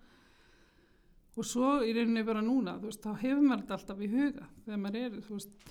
[1.34, 4.80] Og svo í rauninni bara núna, veist, þá hefur maður þetta alltaf í huga þegar
[4.84, 5.68] maður er, veist,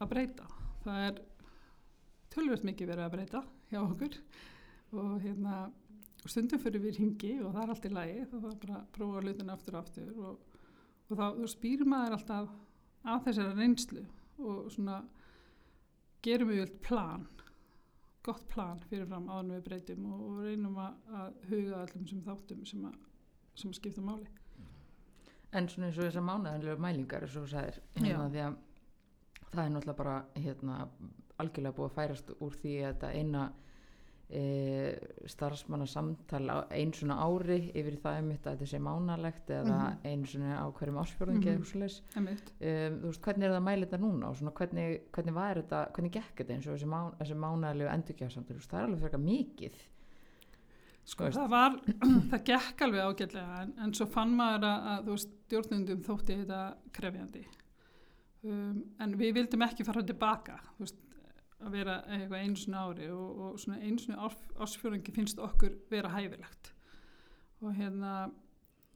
[0.00, 0.52] að breyta.
[0.84, 1.24] Það er
[2.36, 4.22] tölvöld mikið verið að breyta hjá okkur
[5.00, 5.58] og hérna
[6.28, 9.22] stundum fyrir við ringi og það er allt í lagi, þá þarf bara að prófa
[9.24, 10.58] hlutina aftur og aftur og,
[11.08, 12.58] og þá, spýr maður alltaf
[13.08, 14.04] af þessari reynslu
[14.40, 15.00] og svona
[16.24, 17.28] gerum við vel plan
[18.24, 20.98] gott plan fyrirfram áðan við breytum og, og reynum að,
[21.48, 22.98] huga allum sem þáttum sem að,
[23.62, 24.28] sem skipta máli.
[25.56, 28.58] En svona eins og þessar mánaðanlega mælingar eins og sagðir hérna, því að
[29.50, 30.76] það er náttúrulega bara hérna,
[31.42, 33.46] algjörlega búið að færast úr því að þetta eina
[34.30, 34.42] e,
[35.30, 40.10] starfsmannasamtal einn svona ári yfir það einmitt að þetta sé mánalegt eða mm -hmm.
[40.10, 41.68] einn svona á hverjum ásfjörðungi mm -hmm.
[42.16, 45.54] um, þú veist hvernig er það að mæla þetta núna og svona hvernig, hvernig var
[45.56, 49.24] þetta, hvernig gekk þetta eins og þessi, má, þessi mánalegu endurkjáðsamtal það er alveg fyrir
[49.24, 49.74] mikið.
[51.04, 51.72] Sko það var,
[52.30, 56.36] það gekk alveg ágætlega en, en svo fann maður að, að þú veist stjórnundum þótti
[56.42, 56.60] þetta
[56.92, 57.46] krefjandi.
[58.40, 61.00] Um, en við vildum ekki fara tilbaka þú veist
[61.60, 64.30] að vera eitthvað einu svona ári og, og svona einu svona
[64.64, 66.72] ásfjörðingi finnst okkur vera hæfilegt.
[67.60, 68.14] Og hérna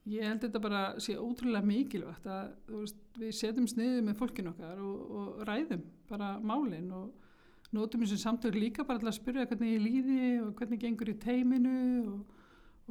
[0.09, 4.81] ég held þetta bara sé ótrúlega mikilvægt að veist, við setjum sniðið með fólkin okkar
[4.85, 9.74] og, og ræðum bara málinn og nótum eins og samtök líka bara að spyrja hvernig
[9.74, 11.79] ég líði og hvernig gengur í teiminu
[12.12, 12.42] og,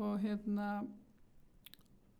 [0.01, 0.69] og hérna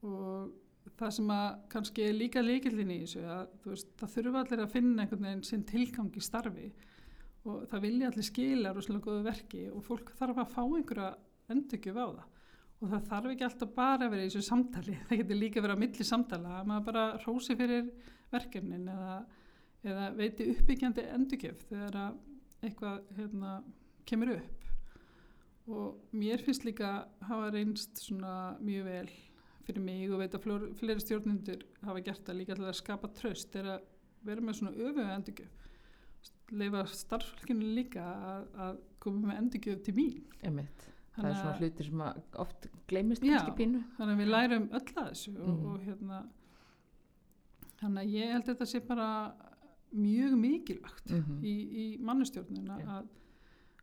[0.03, 4.63] og það sem að kannski er líka leikillin í þessu að veist, það þurfa allir
[4.63, 6.69] að finna einhvern veginn sinn tilgang í starfi
[7.43, 11.09] og það vilja allir skila rosalega góðu verki og fólk þarf að fá einhverja
[11.51, 12.27] endurkjöf á það.
[12.83, 14.95] Og það þarf ekki alltaf bara að vera í þessu samtali.
[15.07, 17.85] Það getur líka verið á milli samtala að maður bara rósi fyrir
[18.33, 19.13] verkefnin eða,
[19.87, 21.99] eða veiti uppbyggjandi endurkjöf þegar
[22.63, 23.53] eitthvað hérna,
[24.07, 24.67] kemur upp.
[25.71, 29.13] Og mér finnst líka að hafa reynst mjög vel
[29.63, 30.47] fyrir mig og veit að
[30.79, 33.85] fleiri stjórnundur hafa gert það líka til að skapa tröst er að
[34.27, 35.63] vera með svona öfu endurkjöf
[36.53, 40.85] leifa starfsfólkinu líka að, að koma með endurgjöf til mín Einmitt.
[41.15, 42.03] það er svona hlutir sem
[42.43, 45.41] oft gleymist kannski pínu þannig að við lærum öll að þessu mm.
[45.41, 45.65] og, mhm.
[45.71, 46.21] og hérna
[47.81, 49.09] þannig að ég held að þetta sé bara
[49.93, 51.43] mjög mikilvægt mm -hmm.
[51.45, 52.95] í, í mannustjórnuna yeah.
[52.97, 53.11] að,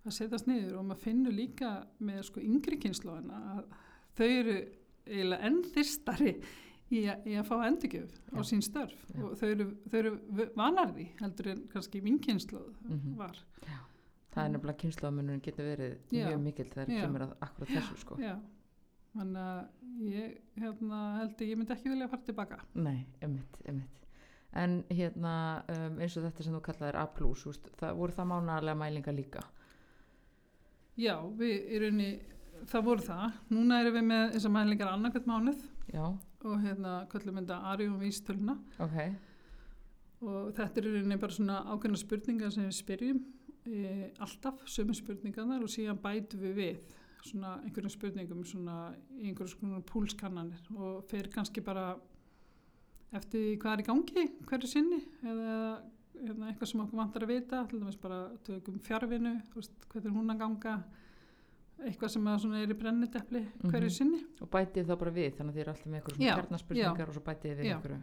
[0.04, 3.64] að setjast niður og maður finnur líka með sko yngri kynnslóðina að
[4.18, 4.56] þau eru
[5.06, 6.34] eiginlega enn þyrstari
[6.90, 8.96] í, a, í að fá endurgjöf á sín störf.
[9.14, 9.22] Já.
[9.26, 9.68] og þau eru,
[10.00, 10.14] eru
[10.58, 13.16] vanarði heldur en kannski vinkynsluð mm -hmm.
[13.18, 13.38] var.
[13.66, 13.78] Já.
[14.34, 16.26] það er nefnilega kynsluðamunum getur verið Já.
[16.26, 18.18] mjög mikil þegar það kemur að akkurat þessu sko.
[19.10, 19.64] Þannig að
[20.06, 22.58] ég hérna, held að ég myndi ekki vilja að fara tilbaka.
[22.74, 24.00] Nei, emitt, emitt
[24.52, 27.06] en hérna um, eins og þetta sem þú kallaðir A+,
[27.78, 29.44] það voru það mánalega mælinga líka?
[30.98, 32.10] Já, við í rauninni
[32.70, 36.06] það voru það, núna erum við með þessar mælingar annarkvæmt mánuð Já.
[36.46, 39.12] Og hérna kallum þetta Arjum Vístölna okay.
[40.22, 43.20] og þetta er rauninni bara svona ákveðna spurningar sem við spyrjum
[43.66, 48.76] e, alltaf sömu spurningarnar og síðan bætum við við svona einhverjum spurningum svona
[49.18, 50.62] í einhverjum svona púlskannanir.
[50.76, 51.92] Og fer kannski bara
[53.16, 55.54] eftir hvað er í gangi hverju sinni eða
[56.20, 60.34] hérna, eitthvað sem okkur vantar að vita til dæmis bara tökum fjárvinu hvernig er hún
[60.34, 60.74] að ganga
[61.88, 62.26] eitthvað sem
[62.60, 63.96] er í brenniteppli hverju Mhm.
[63.96, 64.20] sinni.
[64.42, 67.14] Og bætið þá bara við þannig að þið eru alltaf með eitthvað svona kjarnaspurningar og
[67.14, 68.00] svo bætið við einhverju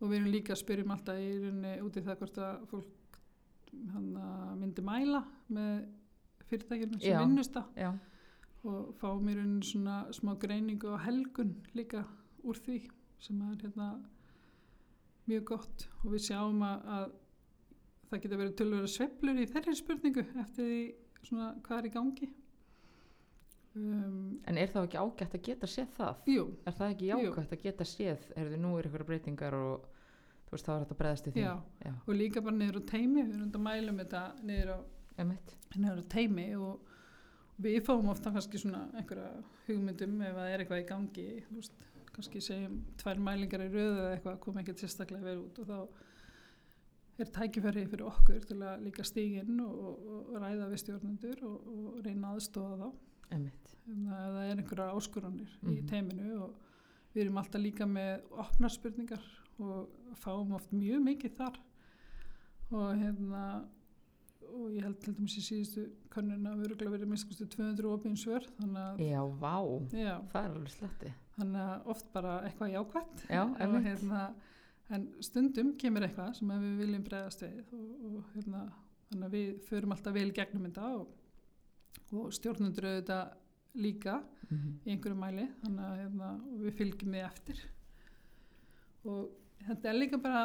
[0.00, 3.20] og við erum líka að spyrjum alltaf í rauninni út í það hvort að fólk
[4.60, 5.86] myndi mæla með
[6.48, 7.64] fyrirtækjum sem vinnust það.
[8.64, 12.04] og fáum í rauninni svona smá greiningu og helgun líka
[12.44, 12.78] úr því
[13.20, 13.88] sem er hérna
[15.28, 15.86] mjög gott.
[16.04, 17.12] Og við sjáum að, að
[18.10, 22.28] það geta verið tölvöru sveiflur í þeirri spurningu eftir því svona hvað er í gangi
[23.78, 26.22] um, en er þá ekki ágætt að geta séð það?
[26.30, 29.86] Jú, er það ekki jákvæmt að geta séð erðu nú er eitthvað breytingar og
[30.48, 31.44] þú veist þá er þetta bregðast í því?
[31.44, 31.54] Já.
[31.84, 34.78] Já, og líka bara niður á teimi við erum að mælum þetta niður á
[35.74, 36.92] niður á teimi og
[37.64, 39.30] við fáum ofta kannski svona einhverja
[39.68, 41.84] hugmyndum ef það er eitthvað í gangi þú veist,
[42.14, 45.78] kannski segjum tvær mælingar í röðu eða eitthvað kom ekkert sérstaklega vel út og þá
[47.22, 49.98] er tækifæri fyrir okkur til að líka stíginn og, og,
[50.32, 52.88] og ræða við stjórnendur og, og reyna aðstofa þá
[53.34, 55.86] ef það ef það er einhverja áskoranir í Mhm.
[55.90, 56.54] teiminu og
[57.14, 59.22] við erum alltaf líka með opnar spurningar
[59.58, 61.58] og fáum oft mjög mikið þar.
[62.72, 63.42] Og hérna
[64.54, 68.16] og ég held til dæmis í síðustu könnun að við erum verið miskustu 200 opinn
[68.16, 69.54] svör þannig að, já, vá.
[69.92, 73.24] Já, það er alveg sletti þannig að oft bara eitthvað jákvætt.
[73.30, 74.34] Já, og, hérna,
[74.94, 78.60] en stundum kemur eitthvað sem að við viljum bregðast við og, og hérna,
[79.10, 81.08] þannig að við förum alltaf vel gegnum þetta og,
[82.12, 83.34] og stjórnundur auðvitað
[83.74, 84.74] líka Mhm.
[84.86, 86.28] í einhverju mæli þannig að hérna,
[86.62, 87.62] við fylgjum því eftir
[89.04, 89.30] og
[89.66, 90.42] þetta er líka bara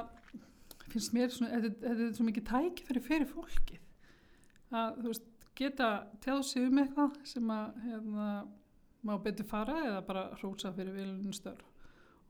[0.90, 3.80] finnst mér svona, þetta, er svo mikið tækifæri fyrir fólkið
[4.72, 5.28] að þú veist,
[5.60, 5.90] geta
[6.24, 8.30] tjáð sig um eitthvað sem að hérna,
[9.04, 11.66] má betur fara eða bara hrósa fyrir vilunum störf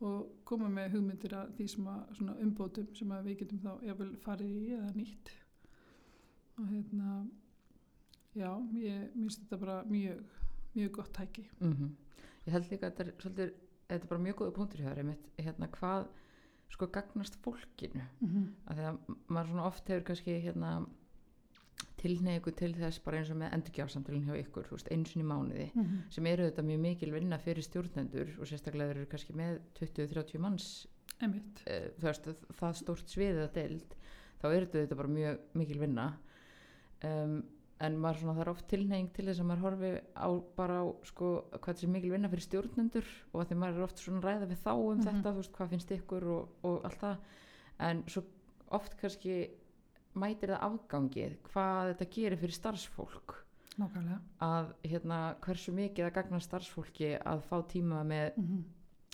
[0.02, 3.72] og koma með hugmyndir að því sem að svona umbótum sem að við getum þá
[3.88, 5.32] jafnvel farið í eða nýtt
[6.58, 7.28] og hérna
[8.36, 10.24] já, ég minnst þetta bara mjög
[10.76, 11.90] mjög gott tæki Mhm.
[12.48, 13.54] ég held líka að þetta er svolítið
[13.90, 16.08] þetta er bara mjög góða punktur hjá þér einmitt, hérna hvað
[16.70, 18.48] sko gagnast fólkinu mm -hmm.
[18.68, 18.98] að því að
[19.30, 20.86] maður svona oft hefur kannski hérna
[22.00, 25.26] tilneigu til þess bara eins og með endurgjafsamtölun hjá ykkur, þú veist, eins og í
[25.26, 25.66] mánuði
[26.10, 30.88] sem eru þetta mjög mikil vinna fyrir stjórnendur og sérstaklega eru kannski með 20-30 manns
[31.22, 31.64] Einmitt.
[31.66, 33.96] þú veist, það stórt sviðið að deild
[34.42, 36.18] þá er þetta bara mjög mikil vinna
[37.04, 37.44] um,
[37.82, 41.30] en maður svona er oft tilneying til þess að maður horfi á bara á sko
[41.52, 44.50] hvað þessi mikil vinna fyrir stjórnendur og að því maður er oft svona að ræða
[44.52, 45.06] við þá um Mhm.
[45.08, 47.18] þetta, þú veist, hvað finnst ykkur og, og allt það,
[47.80, 48.24] en svo
[48.72, 49.50] oft kannski
[50.16, 53.36] mætir það afgangið hvað þetta gerir fyrir starfsfólk
[53.80, 54.20] Nákvæmlega.
[54.42, 58.64] að hérna hversu mikið að gagna starfsfólki að fá tíma með Mm -hmm.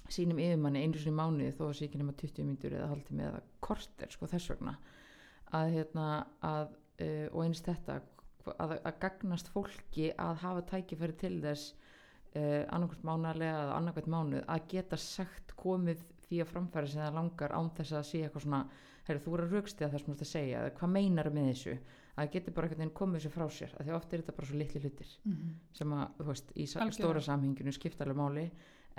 [0.09, 4.07] sínum yfirmanni einu sinni mánuði þó að ekki nema 20 mínútur eða hálftími eða korter
[4.11, 4.77] sko þess vegna
[5.53, 6.67] að hérna að
[7.01, 8.01] uh, og eins þetta
[8.53, 11.73] að, að gagnast fólki að hafa tækifæri til þess
[12.35, 17.19] uh, annarkvæmt mánalega eða annarkvæmt mánuð að geta sagt komið því að framfæra sem það
[17.19, 18.63] langar án þess að sé eitthvað svona
[19.05, 21.31] heyrðu, þú er að raukstið að það sem þú ert að segja eða hvað meinar
[21.33, 24.21] með þessu að það getur bara einhvern veginn komið þessu frá sér því oft er
[24.23, 25.09] þetta bara svo litli hlutir
[25.75, 26.97] sem að, þú veist, í Algjörlega.
[26.97, 28.45] stóra samhenginu skipta alveg máli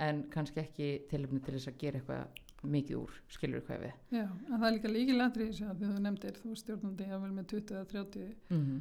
[0.07, 4.25] en kannski ekki tilöfni til þess að gera eitthvað mikið úr, skilur hvað við Já,
[4.25, 7.49] en það er líka líkilætri þessu að því þú nefndir, þú stjórnandi að vel með
[7.53, 8.79] 20 eða 30, mm -hmm.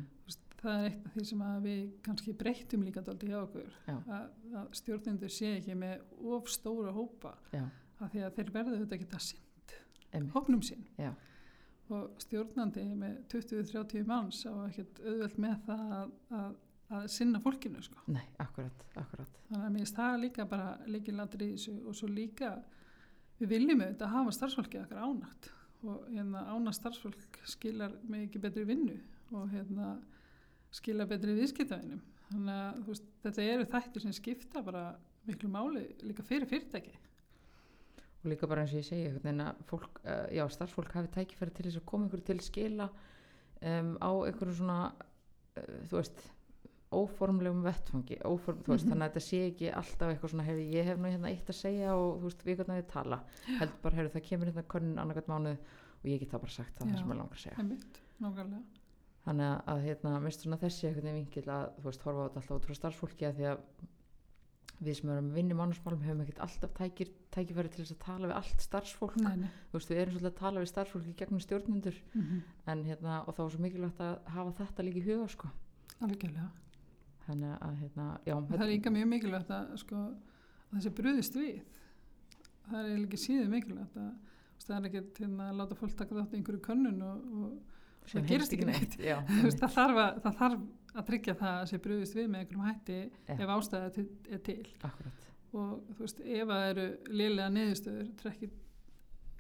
[0.60, 4.28] Það er eitt af því sem að við kannski breyttum líka daldi hjá okkur, að,
[4.60, 7.64] að stjórnendur sé ekki með of stóra hópa, Já,
[8.00, 9.44] af því að þeir verðu þetta geta sinn
[10.16, 11.10] emmi, hópnum sín Já.
[11.92, 16.56] og stjórnandi með 20-30 manns á ekkert auðvelt með það að, að,
[16.98, 18.06] að sinna fólkinu sko.
[18.06, 19.38] nei, akkurat, akkurat.
[19.50, 21.76] Þannig að mér finnst það líka bara líkilætri í þessu.
[21.86, 22.56] Og svo líka
[23.38, 25.50] við viljum auðvitað hafa starfsfólki okkar ánægt
[25.86, 28.98] og hérna ánægt starfsfólk skilar með ekki betri vinnu.
[29.34, 29.96] Og hérna
[30.74, 32.00] skilar betri viðskiptavinum.
[32.30, 34.84] Þannig að veist, þetta eru þættir sem skipta bara
[35.26, 36.94] miklu máli líka fyrir fyrirtæki.
[38.24, 41.78] Og líka bara eins og ég segi fólk, uh, já, starfsfólk hafi tækifæri til þess
[41.80, 42.88] að koma ykkur til skila
[43.62, 46.24] um, á einhverju svona uh, þú veist
[46.96, 48.92] óformlegum vettfangi óform, veist, Mhm.
[48.92, 51.58] þannig að þetta sé ekki alltaf eitthvað svona, hefur ég hef nú hérna eitt að
[51.60, 53.18] segja og þú veist, við hvernig við tala?
[53.58, 56.78] Held bara, hefur það kemur hérna konun annarkvæmt mánuð og ég get það bara sagt
[56.78, 56.92] það, Já.
[56.92, 57.58] það sem ég langar að segja.
[57.58, 58.00] Einmitt,
[59.26, 62.40] þannig að, hérna, minnst svona þessi einhvern veginn vinkil að þú veist, horfa á þetta
[62.42, 63.62] alltaf út frá starfsfólki að því að
[64.76, 68.02] við sem erum að vinna í mannusmálum hefum ekkert alltaf tækir, tækifæri til þess að
[68.04, 69.16] tala við allt starfsfólk.
[69.24, 69.48] Nei.
[69.70, 73.22] þú veist, við erum svolítið að tala við starfsfólk í gegnum stjórnundur Mm en hérna,
[73.26, 75.48] og þá er svo mikilvægt að hafa þetta líka í huga sko.
[76.00, 76.50] algjörlega.
[77.26, 79.96] Þannig að hérna, já, það er líka mjög mikilvægt að, sko,
[80.70, 81.62] að þessi bröðist við.
[82.66, 84.12] Það er ekki síður mikilvægt að
[84.66, 87.75] það er ekkert hérna, að láta fólk taka þátt í einhverju könnun og, og
[88.12, 88.98] það gerist ekki neitt.
[89.00, 89.60] já, veist, einmitt.
[89.62, 90.66] það, þarf að, það þarf
[90.96, 93.34] að tryggja það að þessi bröðist við með einhverjum hætti Já.
[93.36, 96.86] ef ástæða til, er til akkurat og þú veist, ef það eru
[97.20, 98.48] liðlega neðustöður trekki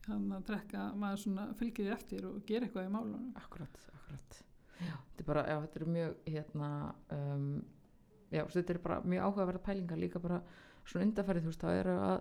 [0.06, 4.38] hann að trekka maður svona fylgið eftir og gera eitthvað í málunum akkurat, akkurat
[4.78, 6.70] já, þetta er bara, já, þetta er mjög hérna
[7.16, 7.48] um,
[8.30, 10.42] já, þetta er bara mjög áhugaverða pælingar líka bara
[10.86, 12.18] svona undarfærið, þú veist, það eru að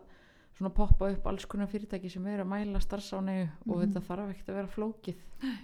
[0.55, 3.81] svona poppa upp alls konar fyrirtæki sem eru að mæla starfsánegu og Mhm.
[3.93, 5.15] þetta þarf ekkert að vera flókið.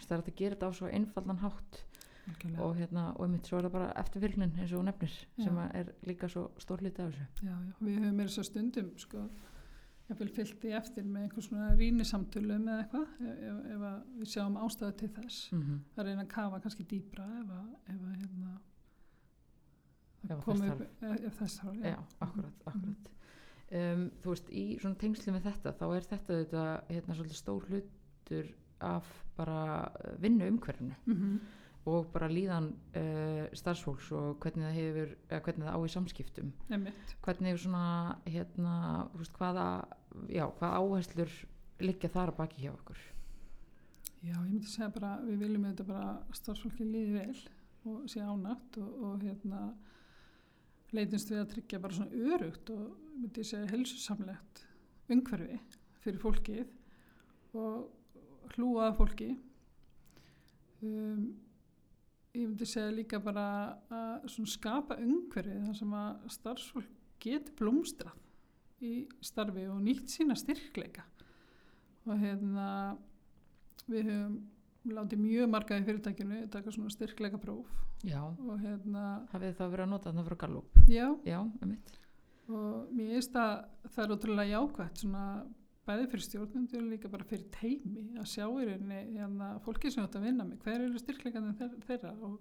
[0.07, 1.83] Það er að gera þetta á svo einfaldan hátt.
[2.27, 2.59] Algjörlega.
[2.61, 5.43] og hérna, og einmitt svo er það bara eftirfylgnin eins og nefnir, Já.
[5.43, 7.25] sem er líka svo stór hluti af þessu.
[7.41, 9.23] Já, já, við höfum meira svo stundum sko,
[10.11, 14.03] ég vil fyllt í eftir með einhver svona rýnisamtölu með eitthvað ef, ef, ef að
[14.19, 15.51] við sjáum ástæðu til þess.
[15.51, 18.59] Mm að reyna að kafa kannski dýbra ef að, ef að hérna
[20.23, 23.09] Ef að komi þess upp, ef, ef þess þarf, já, akkurat, akkurat
[23.71, 27.65] um, þú veist, í svona tengslu með þetta þá er þetta þetta hérna svolítið stór
[27.69, 29.57] hlutur af bara
[29.87, 31.39] uh, vinnu umhverfinu Mm -hmm.
[31.85, 36.51] og bara líðan uh, starfsfólks og hvernig það hefur eða hvernig það á í samskiptum
[36.69, 37.15] Einmitt.
[37.21, 39.85] hvernig svona hérna, veist, hvaða
[40.29, 41.31] já, hvaða áherslur
[41.79, 42.97] liggja þar baki hjá okkur
[44.21, 47.37] Já, ég myndi segja bara, við viljum þetta bara starfsfólki líði vel
[47.85, 49.73] og sé ánætt og, og hérna
[50.91, 54.63] leitumst við að tryggja bara svona örugt og myndi ég segja helsusamlegt
[55.11, 55.59] umhverfi
[56.01, 59.29] fyrir fólkið og hlúa að fólki.
[60.81, 61.27] Um,
[62.33, 63.45] ég myndi segja líka bara
[63.91, 68.17] að skapa umhverfi þar sem að starfsfólk geti blómstrað
[68.81, 71.05] í starfi og nýtt sína styrkleika.
[72.09, 72.67] Og hérna
[73.85, 74.39] við höfum
[74.89, 77.69] látið mjög marga í fyrirtækinu taka svona styrkleika próf
[78.01, 80.79] já, og hérna, hafið það verið að nota þarna frá Gallup?
[80.89, 81.05] Já.
[81.27, 82.00] Já, um mitt
[82.57, 83.51] og mér finnst að
[83.89, 85.25] það er ótrúlega jákvægt svona
[85.87, 90.17] bæði fyrir stjórnundur líka bara fyrir teimi að sjá í rauninni hérna, fólki sem ert
[90.17, 92.13] að vinna með, hver eru styrkleikandi þeirra?
[92.27, 92.37] Og,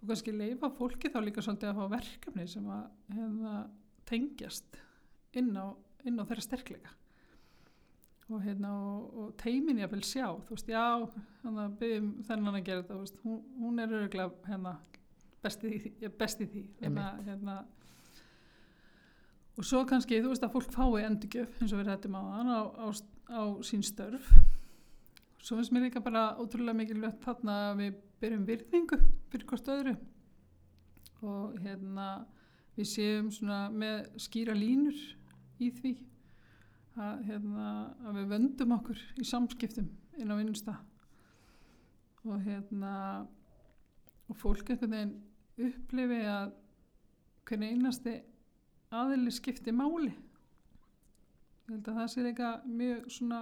[0.00, 3.54] og kannski leifa fólki þá líka svolítið að fá verkefni sem að hérna,
[4.08, 4.80] tengjast
[5.38, 5.66] inn á,
[6.06, 6.94] inn á þeirra styrkleika.
[8.26, 10.82] Og, hérna, og, og teimin ég vil sjá þú veist, já,
[11.46, 13.94] að byggjum þennan að gera þetta, hún, hún er
[14.50, 14.74] hérna,
[15.44, 16.64] besti í því, besti því.
[16.80, 17.60] Þannig að, hérna,
[19.56, 22.52] og svo kannski, þú veist að fólk fái endurgjöf eins og við rættum á þann
[22.52, 22.86] á, á,
[23.32, 24.28] á sín störf.
[25.40, 28.98] Svo finnst mér líka bara ótrúlega mikilvægt þarna að við byrjum virðingu
[29.30, 29.94] fyrir hvort öðru.
[31.24, 32.08] Og hérna
[32.76, 34.98] við séum svona með skýra línur
[35.62, 35.94] í því
[36.96, 37.70] að, hérna,
[38.04, 39.88] að við vöndum okkur í samskiptum
[40.20, 40.84] inn á vinnustaf
[42.26, 42.92] og hérna
[44.26, 46.54] og fólk einhvern veginn upplifi að
[47.46, 48.16] hvernig einasti
[48.94, 50.12] aðili skipti máli.
[51.66, 53.40] Ég held að það sé líka mjög svona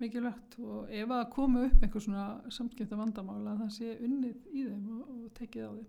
[0.00, 4.86] mikilvægt og ef að komu upp einhver svona samskipta vandamála það sé unnið í þeim
[4.96, 5.88] og, og tekið á þeim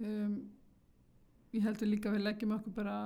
[0.00, 0.34] um,
[1.52, 2.96] ég líka að við leggjum okkur bara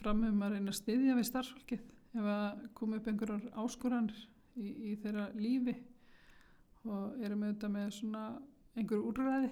[0.00, 1.84] fram um að reyna að styðja við starfsfólkið.
[2.14, 4.18] Ef að komu upp einhverjar áskoranir
[4.54, 5.74] í, í þeirra lífi
[6.84, 8.24] og erum auðvitað með svona
[8.74, 9.50] einhver úrræði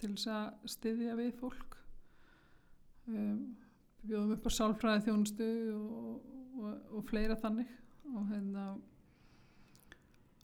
[0.00, 1.78] til þess að styðja við fólk
[3.10, 3.38] um,
[4.02, 7.70] bjóðum upp á sálfræði þjónustu og, og, og fleira þannig.
[8.12, 8.66] Og hérna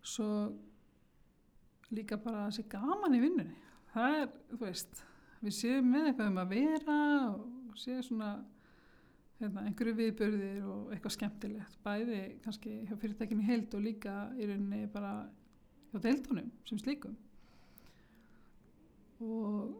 [0.09, 0.29] svo
[1.94, 3.57] líka bara að sé gaman í vinnunni.
[3.92, 5.03] Það er, þú veist
[5.42, 7.01] við séum með eitthvað um að vera
[7.33, 8.31] og séum svona
[9.38, 11.79] hérna, einhverju viðbörðir og eitthvað skemmtilegt.
[11.85, 15.12] Bæði kannski hjá fyrirtækinu heild og líka í rauninni bara
[15.92, 17.16] hjá deildunum sem slíkum.
[19.25, 19.79] Og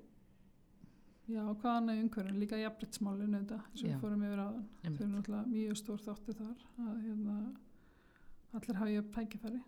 [1.29, 5.53] já, hvað annað umhverjum, líka jafnbryttsmálinu þetta sem við fórum yfir aðan þau eru náttúrulega
[5.53, 7.37] mjög stór þáttu þar að hérna,
[8.59, 9.63] allir tækifæri.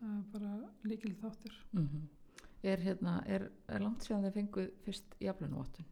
[0.00, 0.56] Það er bara
[0.88, 1.62] líkil þáttur.
[1.76, 2.08] Mm
[2.62, 5.88] er, hérna, er, er langt síðan þeir fenguð fyrst jafnlunavottun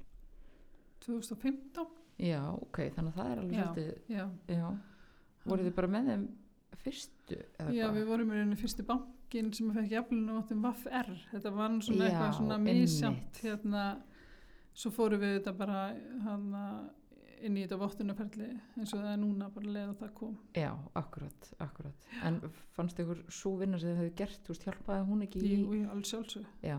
[1.04, 1.88] 2015
[2.20, 4.66] já, ok, þannig að það er alveg svolítið já, já,
[5.46, 6.26] voruð þið bara með þeim
[6.80, 7.96] fyrstu já hvað?
[7.96, 12.10] við vorum í rauninni fyrsti bankin sem fekk jafnlunum áttum VAF-R þetta var svona Já,
[12.10, 13.84] eitthvað svona mísjamt hérna,
[14.74, 15.80] svo fórum við þetta bara
[16.24, 16.90] hana,
[17.40, 20.36] inn í þetta vottunarferli eins og það er núna bara leið að það kom.
[20.56, 22.06] Já, akkurat, akkurat.
[22.22, 22.40] En
[22.76, 25.88] fannst ykkur svo vinna sem þið hefðu gert, þú veist, hjálpaði hún ekki í Jú,
[25.94, 26.76] alls sjálfsög, já,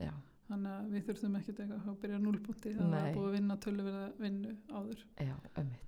[0.00, 0.12] já,
[0.50, 4.04] þannig að við þurftum ekkert eitthvað að byrja núlbúti það var búið að vinna töluverða
[4.20, 5.04] vinnu áður.
[5.20, 5.82] Já, ömmit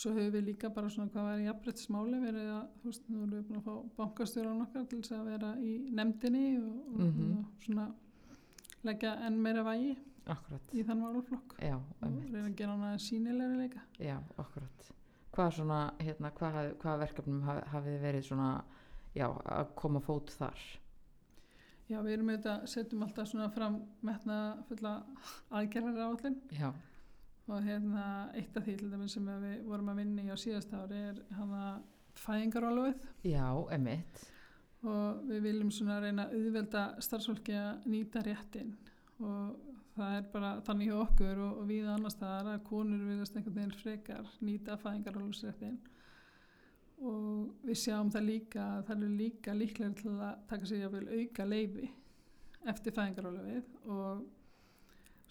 [0.00, 3.32] svo höfum við líka bara svona hvað í jafnbrettismáli verið að, þú veist, nú erum
[3.34, 7.32] við búin að fá bankastjóran okkar til þess að vera í nefndinni og, og, Mhm.
[7.40, 7.88] og svona
[8.86, 9.96] leggja enn meira vægi
[10.26, 12.02] akkurat, í þann málflokk já, og
[12.32, 13.84] reyna að gera hana sínilegri líka.
[14.02, 14.90] Já, akkurat.
[15.30, 18.50] Hvað svona, hérna, hvað, hvaða verkefnum haf, hafið verið svona
[19.14, 20.64] já, að koma fót þar?
[21.90, 24.92] Já, við erum auðvitað, setjum alltaf svona fram metna fulla
[25.58, 26.68] aðgerðar áallin já,
[27.50, 28.04] og hérna
[28.38, 31.18] eitt af því til dæmis sem við vorum að vinna í á síðast ári er
[31.34, 31.64] hana
[32.20, 34.22] fæðingarólöfið já, ömmit
[34.86, 38.70] og við viljum svona reyna að auðvelda starfsfólki að nýta réttin
[39.20, 43.36] og það er bara þannig hjá okkur og, og við annars staðar að konur viðast
[43.36, 45.78] einhvern veginn frekar nýta fæðingarólöfsréttin
[47.00, 50.94] og við sjáum það líka að það eru líka líklega til að taka sig að
[50.98, 51.88] vel auka leifi
[52.70, 54.26] eftir fæðingarólöfið og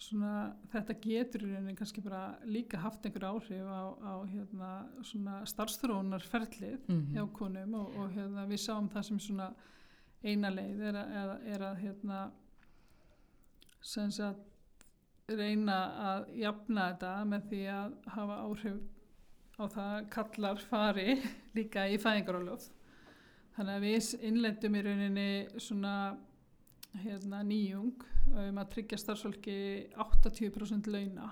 [0.00, 0.32] svona
[0.72, 4.70] þetta getur í rauninni kannski bara líka haft einhver áhrif á, á hérna
[5.04, 7.10] svona starfstrónarferlið Mhm.
[7.14, 9.50] hjá konum og, og hérna, við sáum það sem svona
[10.24, 12.22] eina leið er að, er að hérna,
[13.80, 14.49] sem sagt
[15.38, 15.76] reyna
[16.06, 18.80] að jafna þetta með því að hafa áhrif
[19.60, 21.06] á það að kallar fari
[21.58, 22.66] líka í fæðingarólof
[23.56, 25.28] þannig að við innlendum í rauninni
[25.60, 25.94] svona
[27.04, 29.56] hérna, nýjung um að tryggja starfsfólki
[29.94, 31.30] 80% launa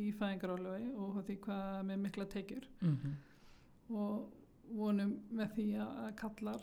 [0.00, 2.66] í fæðingarólofi og því hvað með mikla tekjur.
[2.80, 3.14] Mm
[3.92, 4.32] og
[4.72, 6.62] vonum með því að kallar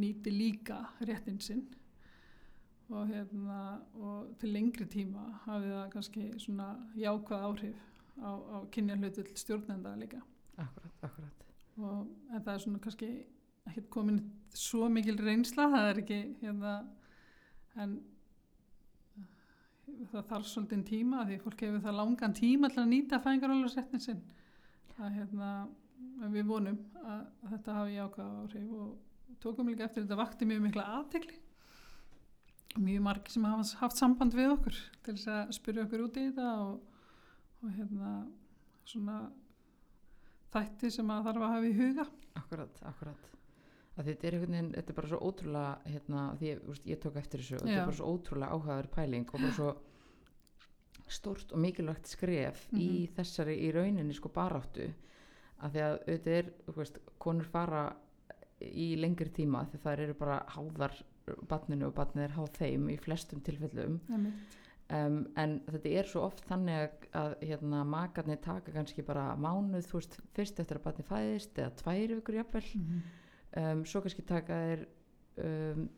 [0.00, 1.62] nýti líka réttin sinn
[2.88, 3.60] og, hérna,
[3.94, 7.80] og til lengri tíma hafi það kannski svona jákvæð áhrif
[8.22, 10.20] á, á kynja hlutull stjórnenda líka.
[10.56, 13.08] Akkurat, akkurat og, en það er svona kannski
[13.66, 14.20] ekki komin
[14.56, 16.74] svo mikil reynsla það er ekki hérna,
[17.82, 17.96] en
[20.12, 24.22] það þarf svolítið tíma því fólk hefur það langan tíma til að nýta fæðingarólarsréttin sinn.
[24.96, 25.50] Að hérna
[26.32, 30.86] við vonum að þetta hafi jákvæða áhrif og tókum líka eftir þetta vakti mjög mikla
[30.96, 31.40] aðtekli
[32.82, 36.26] mjög margir sem hafa haft samband við okkur til þess að spyrja okkur út í
[36.28, 36.80] þetta og,
[37.62, 38.10] og hérna
[38.86, 39.16] svona
[40.54, 42.06] þætti sem að þarf að hafa í huga
[42.36, 43.22] Akkurat, akkurat.
[43.96, 46.98] Að þetta er einhvern veginn, þetta er bara svo ótrúlega, hérna, því ég, úst, ég
[47.00, 49.70] tók eftir þessu og þetta er bara svo ótrúlega áhugaður pæling og bara svo
[51.16, 53.14] stórt og mikilvægt skref í Mhm.
[53.16, 54.88] þessari, í rauninni sko baráttu
[55.62, 57.82] að því að auðvitað er, þú veist, konur fara
[58.60, 60.96] í lengri tíma því það eru bara háðar
[61.50, 64.00] barninu og barnið er háð þeim í flestum tilfellum.
[64.86, 69.98] Um, en þetta er svo oft þannig að, hérna, makarnir taka kannski bara mánuð, þú
[69.98, 72.66] veist, fyrst eftir að barnið fæðist eða tvær vikur jafnvel.
[73.56, 74.84] Um, svo kannski taka þeir
[75.42, 75.88] um,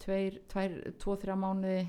[0.00, 1.88] tveir, tvær, tvo, þrjá mánuði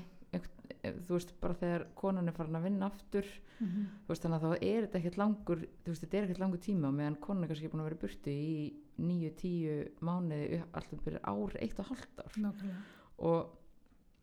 [0.82, 3.26] þú veist, bara þegar konan er farin að vinna aftur
[3.62, 3.82] Mhm.
[4.06, 6.58] þú veist, þannig að þá er þetta ekkert langur þú veist, þetta er ekkert langur
[6.58, 11.04] tíma meðan konan er kannski búin að vera í burtu í níu, tíu mánuði alltaf
[11.04, 12.82] byrja ár, eitt og hálft ár Nákvæmlega.
[13.18, 13.52] og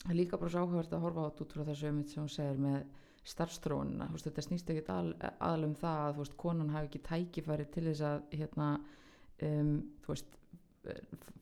[0.04, 2.24] það er líka bara svo áhugavert að horfa á þetta út frá þessu um sem
[2.24, 2.84] hún segir með
[3.24, 6.88] starfstrónina, þú veist, þetta snýst ekkert al, aðal um það að þú veist, konan hafi
[6.90, 8.70] ekki tækifæri til þess að hérna,
[9.44, 10.39] um, þú veist eh,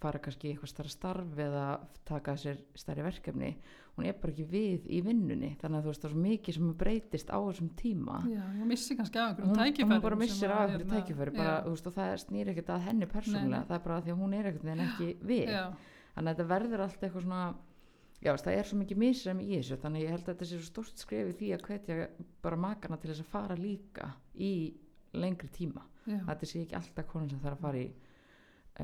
[0.01, 1.65] fara kannski í eitthvað starra starf eða
[2.07, 3.51] taka sér stærri verkefni
[3.97, 5.55] hún er bara ekki við í vinnunni.
[5.57, 8.17] Þannig að þú veist, það er svo mikið sem breytist á þessum tíma.
[8.29, 10.99] Já, ég missi kannski af einhverjum hún, tækifærum hún bara missir að, af einhverju hérna,
[11.01, 14.13] tækifæri bara, veist, og það snýr ekkert að henni persónulega, Nei, það er bara því
[14.13, 15.53] að hún er ekkert en ekki við.
[15.55, 15.63] Já,
[16.13, 17.43] þannig að þetta verður allt eitthvað svona
[18.21, 20.59] já, það er svo mikið misræmi í þessu þannig að ég held að þetta sé
[20.61, 22.09] svo stort skref í því að hvetja
[22.45, 24.53] bara makana til þess að fara líka í
[25.17, 25.85] lengri tíma.
[26.07, 26.21] Já.
[26.21, 27.87] að þetta sé ekki alltaf konan sem þarf að fara í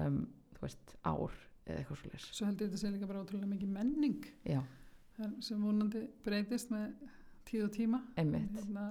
[0.01, 0.17] um,
[0.65, 1.35] veist, ár
[1.65, 4.27] eða eitthvað svo leys Svo held ég þetta sé líka bara ótrúlega mikið menning
[5.45, 6.91] sem vonandi breytist með
[7.47, 7.99] tíð og tíma.
[8.17, 8.87] einmitt, Hérna,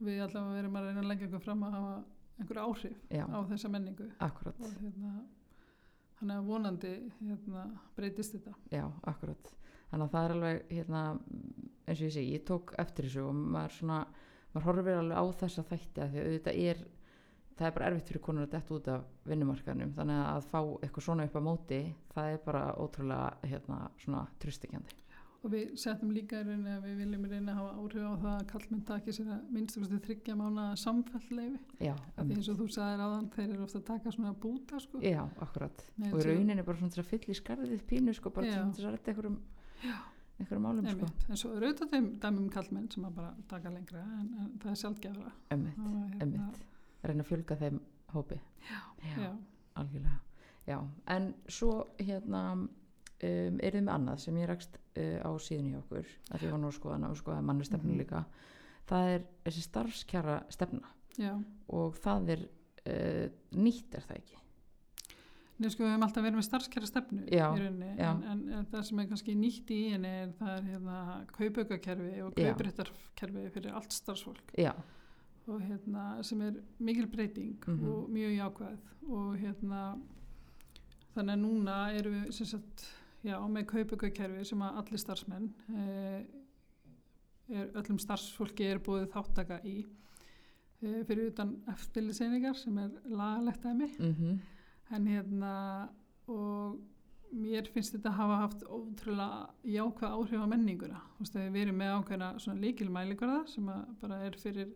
[0.00, 1.94] við allavega verum að reyna að leggja okkur fram að hafa
[2.40, 4.06] einhver áhrif já, á þessa menningu.
[4.24, 5.14] Akkurat og hérna,
[6.20, 7.64] þannig að vonandi hérna,
[7.96, 8.54] breytist þetta.
[8.72, 9.50] já, akkurat
[9.90, 11.02] þannig að það er alveg hérna,
[11.86, 13.98] eins og ég segi, ég tók eftir þessu og maður svona,
[14.54, 16.82] maður horfir alveg á þessa þætti að því að auðvitað er
[17.60, 21.06] það er bara erfitt fyrir konur að detta út af vinnumarkanum þannig að fá eitthvað
[21.06, 21.80] svona upp á móti
[22.14, 24.96] það er bara ótrúlega hérna, svona tröstikjandi
[25.40, 28.34] Og við setjum líka í rauninni að við viljum reyna að hafa áhrif á það
[28.34, 31.60] að kallmenn taki sér að minnstakosti þryggja mána samfellleifi.
[31.80, 34.80] já, Af Því eins og þú sagðir áðan, þeir eru ofta að taka svona búta
[34.84, 35.00] sko.
[35.00, 38.50] já, akkurat Nei, og í rauninni bara svona að fylla í skarðið pínu sko, bara
[38.52, 38.60] Já.
[38.76, 39.38] til að rætta einhverjum
[40.40, 41.08] einhverjum málum sko.
[41.30, 44.70] En svo eru auðvitað þeim dæmum kallmenn sem að bara taka lengra en, en það
[44.74, 45.32] er sjálfgefra.
[45.56, 45.80] emmitt,
[46.20, 46.60] emmitt
[47.08, 47.80] reyna að fjölga þeim
[48.14, 48.40] hópi.
[48.70, 48.80] Já,
[49.16, 49.30] já,
[49.80, 50.18] algjörlega.
[50.66, 50.78] Já,
[51.16, 52.68] en svo hérna um,
[53.22, 56.60] er þið með annað sem ég rakst uh, á síðan í okkur að því var
[56.60, 57.98] nú að skoða hana og skoða mannustefnu Mhm.
[58.02, 58.24] líka.
[58.90, 60.88] Það er þessi starfskjara stefna
[61.18, 61.32] já.
[61.68, 64.36] og það er uh, nýtt er það ekki?
[65.60, 68.66] Nei, sko, við hefum alltaf verið með starfskjara stefnu Já, í rauninni, en, en, en
[68.70, 71.00] það sem er kannski nýtt í henni er það er hérna
[71.36, 72.46] kaupaukakerfi og Já.
[72.48, 74.54] kaupréttarkerfi fyrir allt starfsfólk.
[74.56, 74.72] Já,
[75.48, 77.88] og hérna sem er mikil breyting Mhm.
[77.88, 78.78] og mjög jákvæð.
[79.08, 79.98] Og hérna
[81.14, 82.84] þannig að núna erum við sem sagt
[83.24, 86.24] já, með kaupaukakerfi sem að allir starfsmenn eh,
[87.50, 89.86] er, öllum starfsfólki er búið þáttaka í
[90.82, 93.90] eh, fyrir utan eftirliseiningar sem er lagalegt dæmi.
[93.98, 94.38] Mhm.
[94.92, 95.88] En hérna
[96.28, 96.78] og
[97.34, 101.00] mér finnst þetta hafa haft ótrúlega jákvæð áhrif á menninguna.
[101.20, 104.72] Við erum með ákveðna líkilmælikvarða sem að bara er fyrir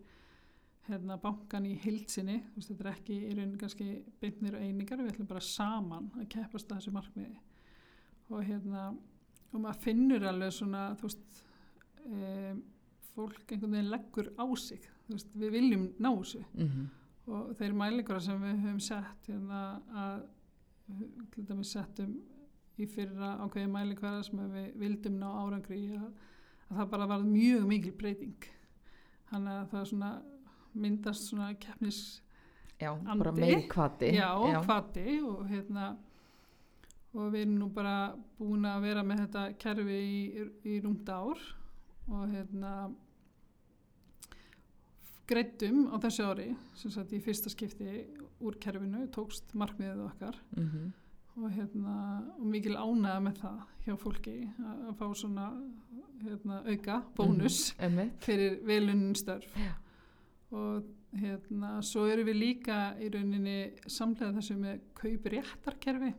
[0.88, 3.88] hérna bankan í heilsinni þú veist, þetta er ekki í raunin kannski
[4.20, 7.38] beinnir og einingar, við ætlum bara saman að keppast að þessu markmiði.
[8.32, 8.90] Og hérna
[9.54, 11.40] og maður finnur alveg svona þú veist
[12.10, 12.60] um,
[13.14, 16.44] fólk einhvern veginn leggur á sig þú veist, við viljum ná þessu.
[16.52, 16.92] Mhm.
[17.24, 19.60] Og þeir mælingar sem við höfum sett hérna
[19.96, 20.24] að
[21.32, 22.18] til dæmis settum
[22.76, 26.10] í fyrra ákveði mælingar sem við vildum ná árangri að,
[26.68, 28.48] að það bara var mjög mikil breyting.
[29.30, 30.10] Þannig að það svona
[30.74, 32.00] myndast svona keppnis
[32.80, 33.18] já, Andi.
[33.18, 34.30] bara meiri kvati já,
[34.64, 35.94] kvati og hérna
[37.14, 37.96] og við erum nú bara
[38.38, 41.40] búin að vera með þetta kerfi í, í rúmt ár
[42.10, 42.74] og hérna
[45.30, 48.02] greiddum á þessu ári sem sagt í fyrsta skipti
[48.44, 50.92] úr kerfinu tókst markmiðið okkar mhm
[51.36, 51.94] og hérna
[52.38, 55.46] og mikil ánæða með það hjá fólki að, fá svona
[56.22, 58.20] hérna, auka bónus Einmitt.
[58.22, 59.72] fyrir velunin störf Já.
[60.54, 63.56] Og hérna svo erum við líka í rauninni
[63.90, 66.12] samlega þessu með kaupréttarkerfi.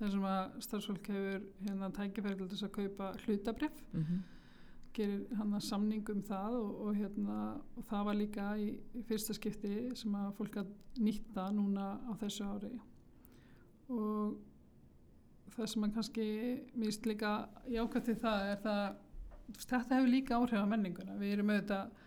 [0.00, 4.22] Sem að starfsfólk hefur hérna tækifæri til þess að kaupa hlutabrif mhm.
[4.94, 7.36] Gerir hann að samning um það og, og hérna
[7.74, 10.68] og það var líka í, í fyrsta skipti sem að fólk að
[11.02, 12.70] nýtta núna á þessu ári.
[13.90, 14.36] Og
[15.56, 16.28] það sem að kannski
[16.78, 17.32] mýst líka
[17.74, 18.84] jákvæmt til það er það
[19.66, 21.18] þetta hefur líka áhrif á menninguna.
[21.18, 22.03] Við erum auðvitað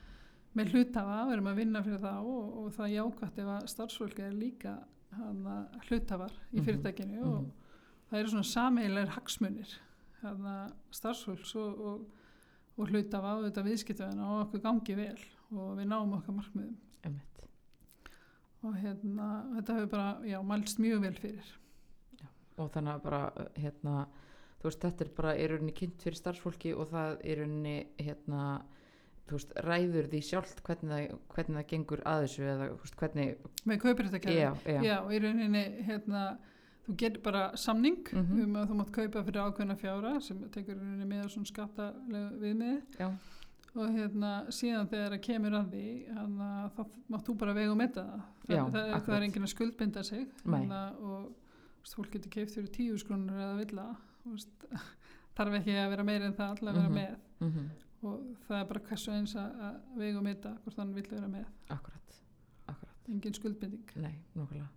[0.57, 3.71] með hlutafa við erum að vinna fyrir það og, og það er jákvæmt ef að
[3.73, 4.75] starfsfólki er líka
[5.17, 5.55] hana,
[5.87, 7.31] hlutafar í Mhm, fyrirtækinu mhm.
[7.31, 9.75] og það eru svona sameiginlegar hagsmunir
[10.97, 12.05] starfsfólks og, og
[12.77, 16.75] og hlutafa á þetta viðskiptöðina og okkur gangi vel og við náum okkar markmiðum
[17.07, 17.39] Einmitt.
[18.61, 21.53] og hérna, þetta hefur bara, já, mælst mjög vel fyrir.
[22.57, 23.21] og þannig að bara
[23.55, 23.95] hérna,
[24.61, 28.43] þú veist, þetta er bara í rauninni kynnt fyrir starfsfólki og það í rauninni hérna,
[29.35, 34.05] veist, ræður því sjálft hvernig hvernig það gengur að þessu eða veist, hvernig, Með kaupir
[34.07, 34.37] þetta kerfi.
[34.39, 36.37] já, já, Já, og í rauninni, hérna,
[36.87, 38.43] þú gerir bara samning Mhm.
[38.43, 42.39] um að þú mátt kaupa fyrir ákveðna fjára sem tekur rauninni með á svona skattalegu
[42.39, 43.09] viðmiði já,
[43.75, 48.03] og hérna síðan þegar það kemur að því að þá mátt þú bara vega metta
[48.03, 48.21] það.
[48.47, 51.33] Já, það, það, það er enginn að skuldbinda sig hérna, og
[51.83, 54.49] veist, fólk getur keift fyrir tíu skrónur eða vilja veist,
[55.37, 56.95] þarf ekki að vera meira en það alltaf að vera Mhm.
[56.95, 57.17] með
[57.51, 57.69] mhm,
[58.03, 61.45] og það er bara hversu eins að vega og metta hvort hann vill vera með
[61.73, 62.17] akkurat,
[62.67, 64.67] akkurat, engin skuldbinding nei, nokkulega.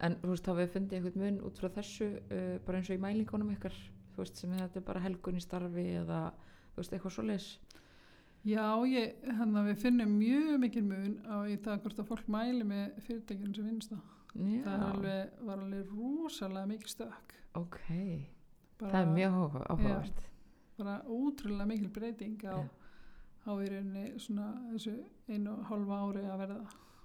[0.00, 2.96] En þú veist, þá við fundið einhvern mun út frá þessu, uh, bara eins og
[2.98, 3.74] í mælingunum ykkar,
[4.14, 6.20] þú veist, sem þetta er bara helgun í starfi eða,
[6.74, 7.48] þú veist, eitthvað svoleiðis.
[8.46, 12.28] Já, ég, hann að við finnum mjög mikil mun á í það hvort að fólk
[12.30, 14.04] mæli með fyrirtækjum sem vinnst það.
[14.38, 17.34] Já, Það alveg, var alveg rosalega mikil stökk.
[17.58, 17.78] ok,
[18.78, 20.27] Bara, það er mjög áhuga- áhugavert.
[20.78, 22.56] Bara ótrúlega mikil breyting á,
[23.48, 24.92] á í rauninni svona þessu
[25.28, 26.58] einu og hálfa ári að verða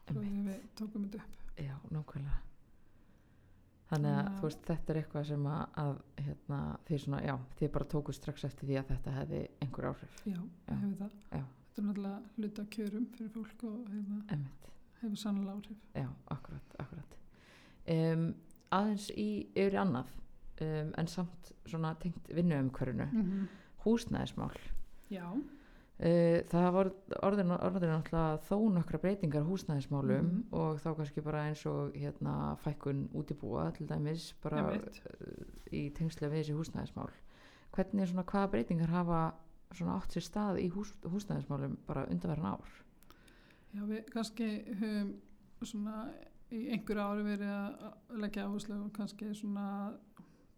[0.06, 1.40] frá því við tókum þetta upp.
[1.64, 2.42] Já, nákvæmlega.
[3.94, 5.92] Þannig að þú veist, þetta er eitthvað sem að, að
[6.26, 10.16] hérna, þið svona, já, þið bara tóku strax eftir því að þetta hefði einhver áhrif.
[10.26, 10.74] Já, Já.
[10.80, 11.18] hefur það.
[11.34, 11.44] Já.
[11.74, 14.70] Þetta er náttúrulega hluta kjörum fyrir fólk og hefur, Emmitt,
[15.02, 15.84] hefur sannlega áhrif.
[15.98, 16.08] já,
[16.38, 17.18] akkurat, akkurat.
[17.94, 18.26] Um,
[18.74, 20.14] aðeins í yfir annað,
[20.64, 23.48] um, en samt svona tengt vinnuumhverfinu, Mm
[23.86, 24.56] húsnæðismál.
[25.10, 25.28] Já,
[26.04, 26.88] Uh, það var
[27.24, 30.40] orðin, orðin náttúrulega þó nokkra breytingar húsnæðismálum Mhm.
[30.52, 36.34] og þá kannski bara eins og hérna, fækkun útibúa til dæmis bara uh, í tengslega
[36.34, 37.12] við þessi húsnæðismál.
[37.72, 39.34] Hvernig svona hvaða breytingar hafa
[39.72, 42.74] svona átt sér stað í hús, húsnæðismálum bara undanverðan ár?
[43.76, 44.50] Já við kannski
[44.82, 45.14] höfum
[45.62, 46.10] svona
[46.52, 49.94] í einhverju ári verið að leggja áherslu og kannski svona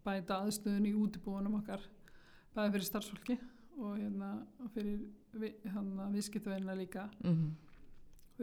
[0.05, 1.81] bæta aðstöðun í útibúunum okkar
[2.55, 3.37] bæði fyrir starfsfólki
[3.75, 4.31] og hérna
[4.73, 5.01] fyrir
[5.35, 7.09] vi, hérna, viðskiptavinna líka.
[7.23, 7.51] Mm -hmm.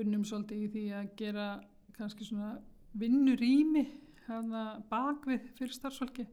[0.01, 1.61] unnum svolítið í því að gera
[1.93, 2.59] kannski svona
[2.93, 3.87] vinnurými
[4.27, 6.27] hérna bakvið fyrir starfsfólki.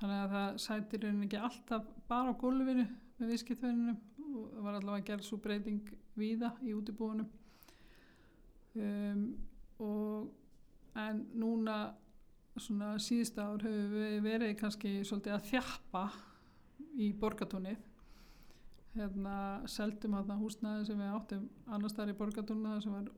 [0.00, 2.86] Þannig að það sætir henni ekki alltaf bara á gólfinu
[3.18, 3.96] með viðskiptverðinum
[4.36, 7.28] og það var allavega að gera svo breyting víða í útibúinum
[8.74, 9.36] um,
[9.78, 11.78] og en núna
[12.58, 16.04] svona síðust ár hefur við verið kannski svolítið að þjappa
[16.98, 17.78] í borgatúnið
[18.98, 19.36] hérna
[19.70, 23.10] seldum hérna húsnaði sem við áttum annars þar í borgatúnið sem var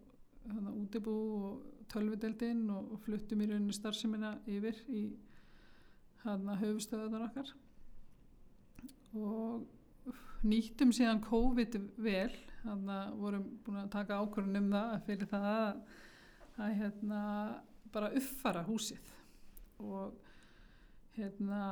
[0.51, 5.05] hérna útibú og tölvideldinn og, og fluttum í rauninni starfseminna yfir í
[6.25, 7.51] hérna höfustöðunar okkar.
[9.17, 10.15] Og
[10.47, 15.49] nýttum síðan COVID vel þannig að vorum búin að taka ákvörðun um það fyrir það
[15.51, 15.81] að,
[16.61, 17.23] að hérna
[17.95, 19.15] bara uppfara húsið.
[19.81, 20.13] Og
[21.17, 21.63] hérna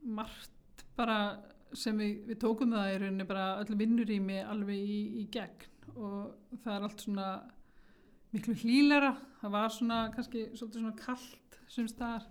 [0.00, 0.59] margt
[0.96, 1.18] bara
[1.76, 5.66] sem við, við tókum það í rauninni bara öll vinnurými alveg í, í gegn.
[5.94, 7.30] Og það er allt svona
[8.30, 12.28] miklu hlýlera það var svona kannski svolítið svona kallt sem staðar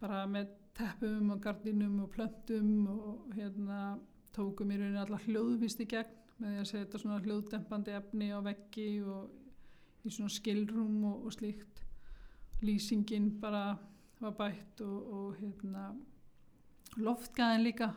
[0.00, 3.96] bara með teppum og gardinum og plöntum og hérna
[4.36, 8.40] tókum í rauninni alla hljóðvist í gegn með því að setja svona hljóðdempandi efni á
[8.44, 11.80] veggi og í svona skilrum og, og slíkt.
[12.64, 13.78] Lýsingin bara
[14.20, 15.88] var bætt og, og hérna
[17.00, 17.90] loftgæðin líka.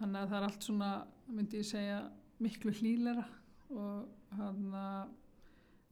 [0.00, 0.90] Þannig að það er allt svona
[1.30, 2.00] myndi ég segja
[2.40, 3.24] miklu hlýlera
[3.70, 5.10] og hann að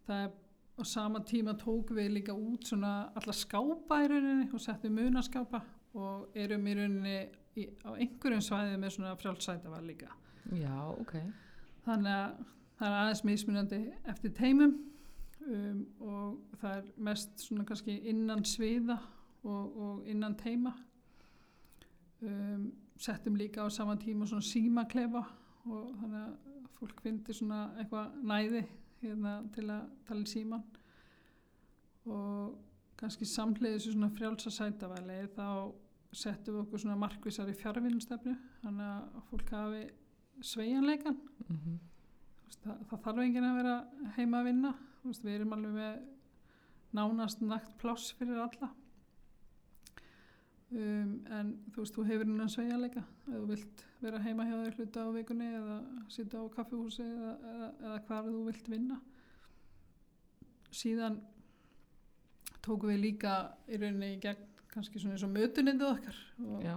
[0.09, 0.36] það er
[0.78, 5.61] á sama tíma tók við líka út svona alla skápa í rauninni og settum munaskápa
[5.99, 7.16] og erum í rauninni
[7.59, 10.12] í, á einhverjum svæði með svona frjálfsætavar líka.
[10.55, 11.18] Já, ok.
[11.84, 12.38] þannig að
[12.78, 14.74] það er aðeins mismunandi eftir teimum
[15.44, 18.99] um, og það er mest svona kannski innan sviða
[19.42, 20.72] og, og innan teima
[22.22, 25.24] um, settum líka á sama tíma svona símaklefa
[25.68, 28.64] og þannig að fólk finnir svona eitthvað næði
[29.02, 30.64] hérna til að tala í síman
[32.08, 32.56] og
[32.98, 35.48] kannski samlega þessu svona frjálsa sætavæli þá
[36.12, 39.82] settum við okkur svona markvísar í fjárvinnstefnu þannig að fólk hafi
[40.42, 41.78] sveigjanleikan Mm -hmm.
[42.62, 43.76] það, það þarf enginn að vera
[44.16, 44.72] heima að vinna.
[45.08, 46.00] Við erum alveg með
[46.92, 48.68] nánast nægt pláss fyrir alla
[50.72, 54.78] um, en þú veist, þú hefur innan sveigjanleika ef þú vilt vera heima hjá þér
[54.78, 55.78] hluta á vikunni eða
[56.12, 59.00] sitja á kaffihúsi eða, eða, eða hvar þú vilt vinna.
[60.68, 61.18] Síðan
[62.64, 63.34] tókum við líka
[63.68, 66.74] í rauninni í gegn kannski svona eins og mötunindið okkar og Já,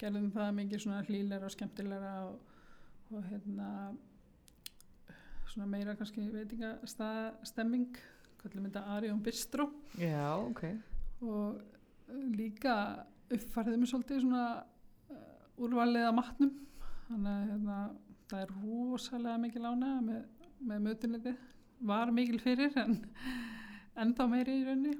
[0.00, 2.56] gerðum það mikið svona hlýleira og skemmtilegra og,
[3.14, 3.68] og hérna
[5.50, 8.00] svona meira kannski veitingastemming
[8.40, 9.68] kallum þetta Arjón Bistro.
[10.00, 10.64] Já, ok.
[11.20, 11.60] og
[12.34, 12.74] líka
[13.36, 16.56] uppfærðum við svolítið svona uh, úrvalið að matnum.
[17.08, 17.78] Þannig að hérna,
[18.30, 20.24] það er rosalega mikil ána með,
[20.70, 21.36] með mötuniti
[21.90, 22.98] var mikil fyrir en
[24.00, 24.96] ennþá meiri í raunni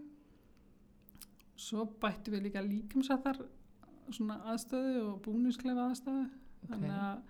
[1.60, 3.42] svo bættum við líka líkamsættar
[4.10, 6.24] svona aðstöðu og búnisklefa aðstöðu.
[6.70, 7.20] Þannig að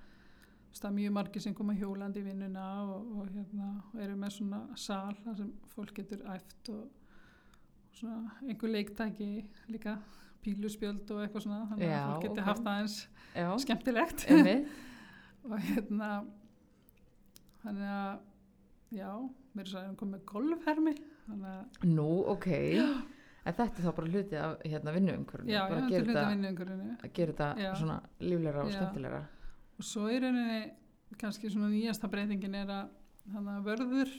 [0.79, 4.35] það er mjög margir sem koma hjólandi í vinnuna og, og, hérna, og eru með
[4.37, 9.31] svona sal þar sem fólk getur æft og, og svona einhver leiktæki
[9.71, 9.97] líka
[10.45, 12.49] píluspjöld og eitthvað svona þannig Já, að fólk getur ok.
[12.51, 12.97] haft aðeins
[13.37, 14.27] Já, skemmtilegt
[15.51, 16.11] og hérna
[17.63, 18.19] þannig að
[18.97, 19.11] já,
[19.55, 20.95] mér er sæðum komið golfhermi
[21.27, 22.49] þannig að Nú, ok.
[23.41, 25.49] En þetta er þá bara hluti af hérna vinnuumkörunum.
[25.53, 28.73] já, bara ég að ætti gera hluta þetta, vinnuðingurinu að gera þetta svona lífleira og
[28.75, 29.21] skemmtilegra.
[29.81, 30.61] og svo í rauninni
[31.21, 32.91] kannski svona nýjasta breytingin er að
[33.33, 34.13] þannig að vörður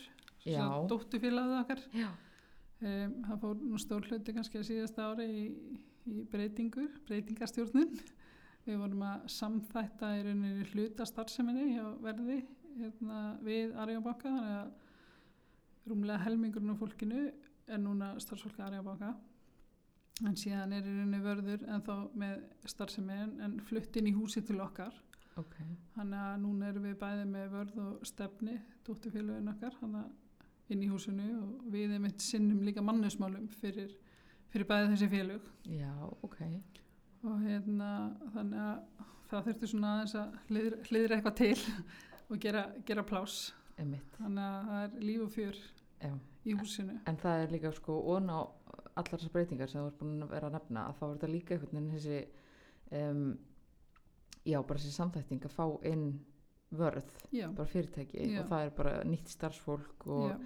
[0.50, 0.66] Já.
[0.90, 5.46] dóttufélagið okkar um, það fór nú stór hluti kannski að síðasta ári í,
[6.10, 7.98] í breytingur breytingastjórnun
[8.66, 12.42] við vorum að samþætta í rauninni hluta starfseminni hjá verði
[12.78, 17.26] hérna, við Arjóbanka þannig að rúmlega helmingurinn af fólkinu
[17.72, 19.14] er núna starfsfólk Arjóbanka
[20.28, 24.44] en síðan er í rauninni vörður en þá með starfsemi en, flutt inn í húsi
[24.46, 24.94] til okkar.
[25.40, 25.56] Ok.
[25.96, 30.84] Þannig að núna erum við bæði með vörð og stefni, dótturfélagin okkar, þannig að inn
[30.86, 33.96] í húsinu og við erum eitt sinnum líka mannusmálum fyrir,
[34.52, 35.50] fyrir bæði þessi félög.
[35.72, 35.94] Já,
[36.26, 36.40] ok.
[37.22, 37.90] Og hérna,
[38.34, 41.60] þannig að það þurfti svona aðeins að hliðra, hliðra eitthvað til
[42.32, 43.38] og gera, gera plás.
[43.80, 44.18] Einmitt.
[44.20, 45.62] Þannig að það er líf og fjör
[46.02, 46.12] Já.
[46.44, 46.98] í húsinu.
[47.10, 48.40] En það er líka sko ón á
[48.92, 51.32] allar þessar breytingar sem þú ert búin að vera að nefna að þá er þetta
[51.32, 52.20] líka einhvern veginn þessi
[53.00, 53.24] um,
[54.44, 56.06] já, bara þessi samþætting að fá inn
[56.72, 58.42] vörð, Já, bara fyrirtæki Já.
[58.42, 60.46] og það er bara nýtt starfsfólk og,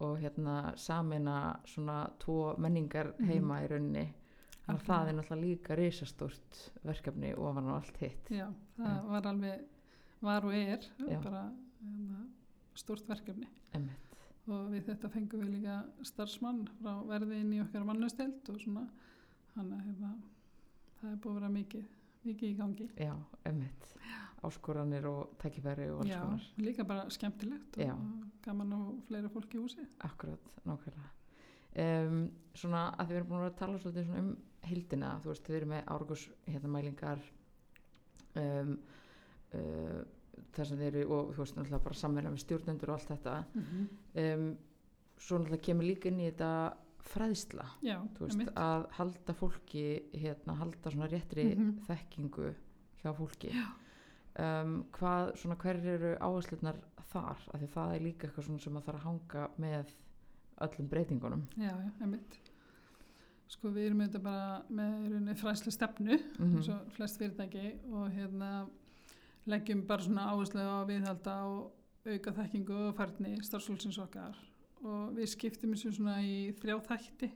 [0.00, 3.26] og hérna samina svona tvo menningar Mhm.
[3.28, 4.04] heima í rauninni
[4.66, 4.86] að Algjörlega.
[4.86, 9.02] það er náttúrulega líka risastórt verkefni ofan á allt hitt já, það Já.
[9.08, 9.60] var alveg,
[10.22, 11.20] var og er já.
[11.22, 11.52] Bara
[11.84, 12.26] hérna,
[12.74, 13.46] stórt verkefni.
[13.74, 13.98] Einmitt.
[14.48, 18.88] og við þetta fengum við líka starfsmann frá verði inn í okkar mannusteld og svona
[19.56, 20.14] að hérna,
[21.00, 21.84] það er búið að vera mikið,
[22.26, 23.14] mikið í gangi já,
[23.46, 23.94] emmitt
[24.48, 26.46] áskoranir og tækifæri og alls Já, konar.
[26.58, 27.92] líka bara skemmtilegt Já.
[27.92, 31.10] og gaman og fleira fólk í húsi akkurat, nákvæmlega.
[31.76, 34.28] Um, svona að þið erum búin að tala svolítið um
[34.64, 36.68] hildina, þú veist, þið eru með árgus hérna
[38.36, 38.76] um,
[39.54, 40.04] uh,
[40.54, 43.34] þess að þið eru og þú veist, náttúrulega bara samverða með stjórnendur og allt þetta.
[43.54, 44.48] Um,
[45.18, 46.52] svo náttúrulega kemur líka inn í þetta
[47.04, 49.84] fræðsla, Já, þú veist, að halda fólki
[50.16, 51.74] hérna, halda svona réttri Mhm.
[51.88, 52.54] þekkingu
[53.02, 53.50] hjá fólki
[54.40, 56.80] um, hvað, svona hver eru áherslunar
[57.12, 59.94] þar, af því það er líka eitthvað svona sem að þarf að hanga með
[60.66, 61.46] öllum breytingunum.
[61.58, 62.40] Já, já, einmitt.
[63.54, 68.08] Sko við erum þetta bara með rauninni fræslu stefnu mm eins og flest fyrirtæki og
[68.14, 68.50] hérna
[69.50, 74.36] leggjum bara svona áherslu á viðhalda og auka þekkingu og færni starfsfólksins okkar.
[74.84, 77.30] Og við skiptum þessu svona í þrjá þætti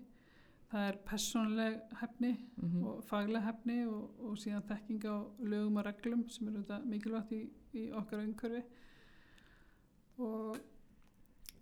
[0.68, 2.86] það er persónuleg hefni -hmm.
[2.86, 7.32] og fagleg hefni og, og síðan þekking á lögum og reglum sem eru þetta mikilvægt
[7.32, 8.62] í, í okkar umhverfi
[10.18, 10.58] og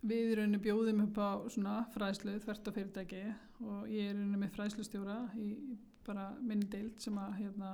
[0.06, 3.22] við í rauninni bjóðum upp á svona fræðslu þvert á fyrirtæki
[3.60, 5.76] og ég er í rauninni með fræðslustjóra í
[6.06, 7.70] bara minni deild sem að hérna,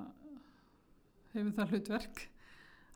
[1.33, 2.29] hefur það hlutverk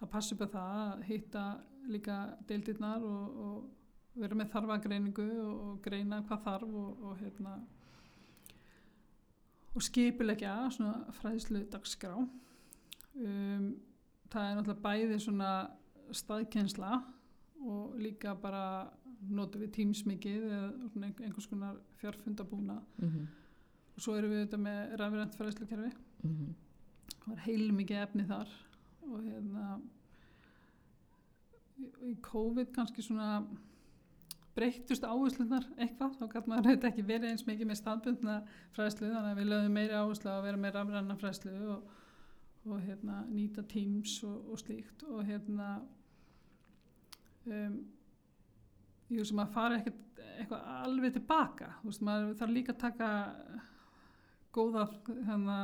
[0.01, 1.45] að passa upp á það að hitta
[1.89, 2.17] líka
[2.49, 7.57] deildirnar og, og vera með þarfagreiningu og, og greina hvað þarf og, og hérna
[9.77, 12.17] og skipulegja svona fræðslu dagskrá.
[13.17, 13.67] Um,
[14.33, 15.51] það er náttúrulega bæði svona
[16.17, 17.01] staðkensla
[17.67, 18.87] og líka bara
[19.29, 20.71] notum við Teams mikið eða
[21.05, 23.27] einhvers konar fjárfundabúna Mm
[23.97, 25.91] og svo erum við þetta með rafrænt fræðslukerfi.
[26.23, 26.55] -hmm.
[27.23, 28.49] það var heil mikið efni þar.
[29.07, 29.81] Og hérna
[32.03, 33.47] í COVID kannski svona
[34.57, 38.37] breyttust áherslunar eitthvað, þá gæti maður þetta ekki verið eins mikið með staðbundna
[38.77, 41.93] fræðslu þannig að við lögum meiri áherslu að vera með rafræna fræðslu og,
[42.67, 45.69] og hérna, nýta teams og, og slíkt og hérna
[47.47, 47.79] um,
[49.13, 50.03] ég veist að fari ekkert
[50.37, 51.71] eitthvað alveg tilbaka.
[51.81, 53.11] Þú veist, maður þarf líka að taka
[54.57, 54.87] góða
[55.29, 55.59] hérna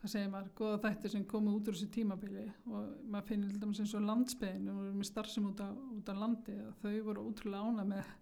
[0.00, 3.60] hvað segir maður, góða þættir sem komu út úr þessu tímabili og maður finnir til
[3.60, 6.78] dæmis eins og landsbyðin og við erum með starfsum út á, út á landi og
[6.80, 8.14] þau voru ótrúlega ána með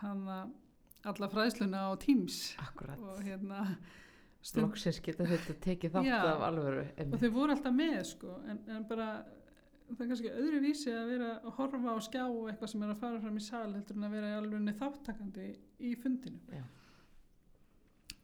[0.00, 0.24] hann
[1.04, 3.60] alla fræðsluna á Teams Akkurat, og hérna
[4.44, 6.18] stund, loksins geta þetta tekið þátt Já.
[6.32, 7.20] af alvöru og einmitt.
[7.20, 9.08] þau voru alltaf með sko en, en bara
[9.90, 12.94] það er kannski öðru vísi að vera að horfa á skjá og eitthvað sem er
[12.94, 15.46] að fara fram í sal heldur en að vera í alveg þáttakandi
[15.84, 16.64] í fundinu Já.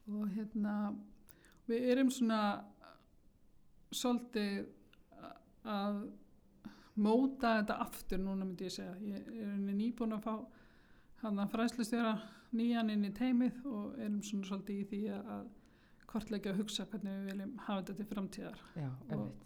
[0.09, 0.75] og hérna
[1.69, 2.41] við erum svona
[3.91, 4.65] svolítið
[5.71, 6.01] að
[7.01, 8.95] móta þetta aftur núna myndi ég segja.
[9.01, 10.35] Ég er nýbúin að fá
[11.21, 12.15] hann að fræslustjóra
[12.57, 15.49] nýjan inn í teimið og erum svona svolítið í því að að
[16.11, 18.61] kortleggja og hugsa hvernig við viljum hafa þetta til framtíðar.
[18.75, 19.43] Já, einmitt.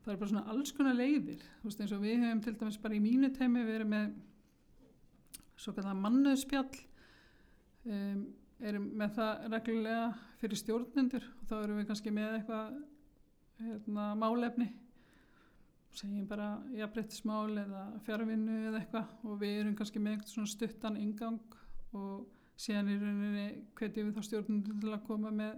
[0.00, 1.42] það er bara svona alls konar leiðir.
[1.60, 4.14] Þú veist eins og við hefum til dæmis bara í mínu teimi verið með
[5.60, 6.70] svo kallar mannöðspjall
[7.84, 8.22] um,
[8.64, 10.06] erum með það reglulega
[10.40, 12.80] fyrir stjórnendur og þá erum við kannski með eitthvað
[13.60, 14.68] hérna, málefni.
[15.96, 20.98] Segjum bara jafnbrettismál eða fjárvinnu eða eitthvað og við erum kannski með eitthvað svona stuttan
[21.00, 21.56] ingang
[21.98, 22.28] og
[22.60, 23.46] síðan í rauninni
[23.80, 25.56] hvetjum við þá stjórnendur til að koma með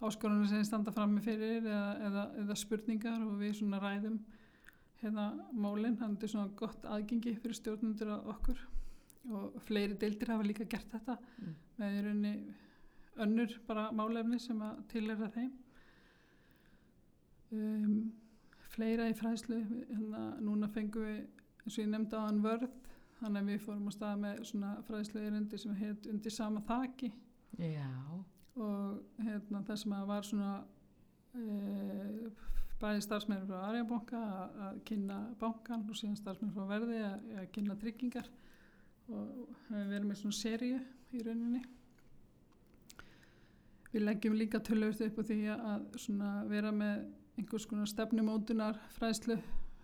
[0.00, 4.18] áskorunum sem standa frammi fyrir eða, eða, eða spurningar og við svona ræðum
[5.00, 8.66] hérna málinn, þannig að þetta er svona gott aðgengi fyrir stjórnundur að okkur
[9.30, 11.54] og fleiri deildir hafa líka gert þetta Mm.
[11.78, 12.34] með í rauninni
[13.20, 15.52] önnur bara málefni sem að tilhera þeim
[17.56, 18.12] um,
[18.74, 19.60] fleira í fræðslu.
[19.90, 21.20] Hérna núna fengum við
[21.64, 22.68] eins og ég nefndi á hann vörð.
[23.20, 27.10] Þannig að við fórum á stað með svona fræðslu erindi sem heit undir sama þaki.
[27.60, 27.90] Já,
[28.56, 30.52] og hérna, það sem var svona
[31.36, 32.30] e,
[32.80, 34.20] bæði starfsmenn frá Arjabanka
[34.68, 38.30] að, kynna bankan og síðan starfsmenn frá verði að, kynna tryggingar.
[39.10, 40.80] Og við verðum með svona seríu
[41.12, 41.62] í rauninni.
[43.90, 47.08] Við leggjum líka tölvöld upp á því að svona vera með
[47.40, 49.38] einhvers konar stefnumótunar fræðslu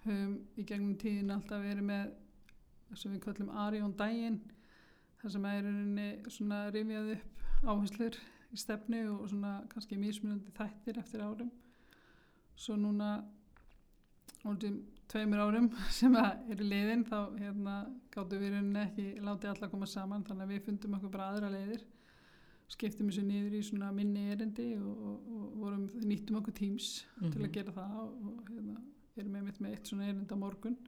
[0.05, 2.11] höfum í gegnum tíðin alltaf verið með
[2.89, 4.37] það sem við kallum Arjón daginn
[5.23, 8.19] þar sem er í rauninni svona rifjað upp áherslur
[8.53, 11.49] í stefnu og svona kannski mismunandi þættir eftir árum.
[12.57, 13.17] Svo núna
[14.45, 14.79] orðum
[15.11, 17.79] tveimur árum sem að eru liðin þá hérna
[18.13, 21.31] gáttu við í rauninni ekki látið alla koma saman þannig að við fundum okkur bara
[21.33, 21.87] aðra leiðir
[22.73, 26.91] skiptum þessu niður í svona minni erindi og, og, og vorum, nýttum okkur teams
[27.21, 28.81] til að gera það og, hérna,
[29.17, 30.79] erum einmitt með eitt svona erind á morgun.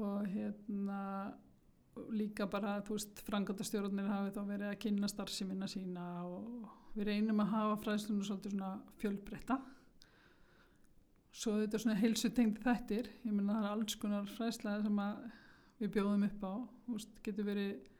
[0.00, 1.00] Og hérna
[2.14, 7.42] líka bara, þú veist, frangandastjórnir hafi þá verið að kynna starfseminna sína og við reynum
[7.42, 9.58] að hafa fræðslunum svolítið svona fjölbreytta.
[11.40, 15.20] Svo þetta er svona heilsutengdi þættir, ég menna það er alls konar fræðslega sem að
[15.80, 16.52] við bjóðum upp á,
[16.86, 17.90] þú veist, getur verið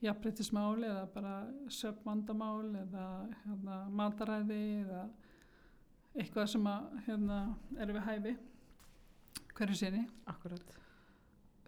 [0.00, 1.34] jafnbreytismál eða bara
[1.72, 3.06] söpvandamál eða
[3.44, 5.02] hérna, mataræði eða
[6.16, 7.40] eitthvað sem að hérna,
[7.78, 8.36] er við hæfi
[9.58, 10.06] hverju sinni.
[10.30, 10.76] Akkurat.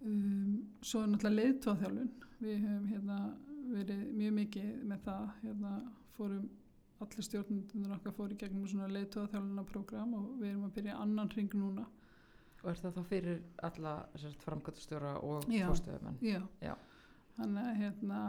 [0.02, 2.12] Um, svo er náttúrulega leiðtóðþjálfun.
[2.42, 3.18] Við höfum hérna,
[3.72, 5.26] verið mjög mikið með það.
[5.42, 5.74] Hérna,
[6.16, 6.48] fórum
[7.02, 11.30] allir stjórnundur okkar fóru í gegnum svona leiðtóðþjálfuna program og við erum að byrja annan
[11.34, 11.86] ring núna.
[12.62, 13.94] Og er það þá fyrir alla
[14.44, 16.18] framkvæmstjóra og fórstöðumenn?
[16.22, 16.40] Já.
[16.62, 16.74] Já.
[17.36, 18.22] Þannig að hérna,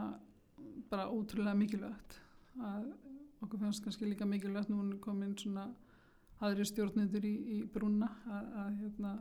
[0.92, 2.20] bara ótrúlega mikilvægt
[2.64, 2.92] að
[3.44, 5.68] okkur fannst kannski líka mikilvægt nú er komin svona
[6.44, 9.14] aðri stjórnendur í, í brúna að, að hérna,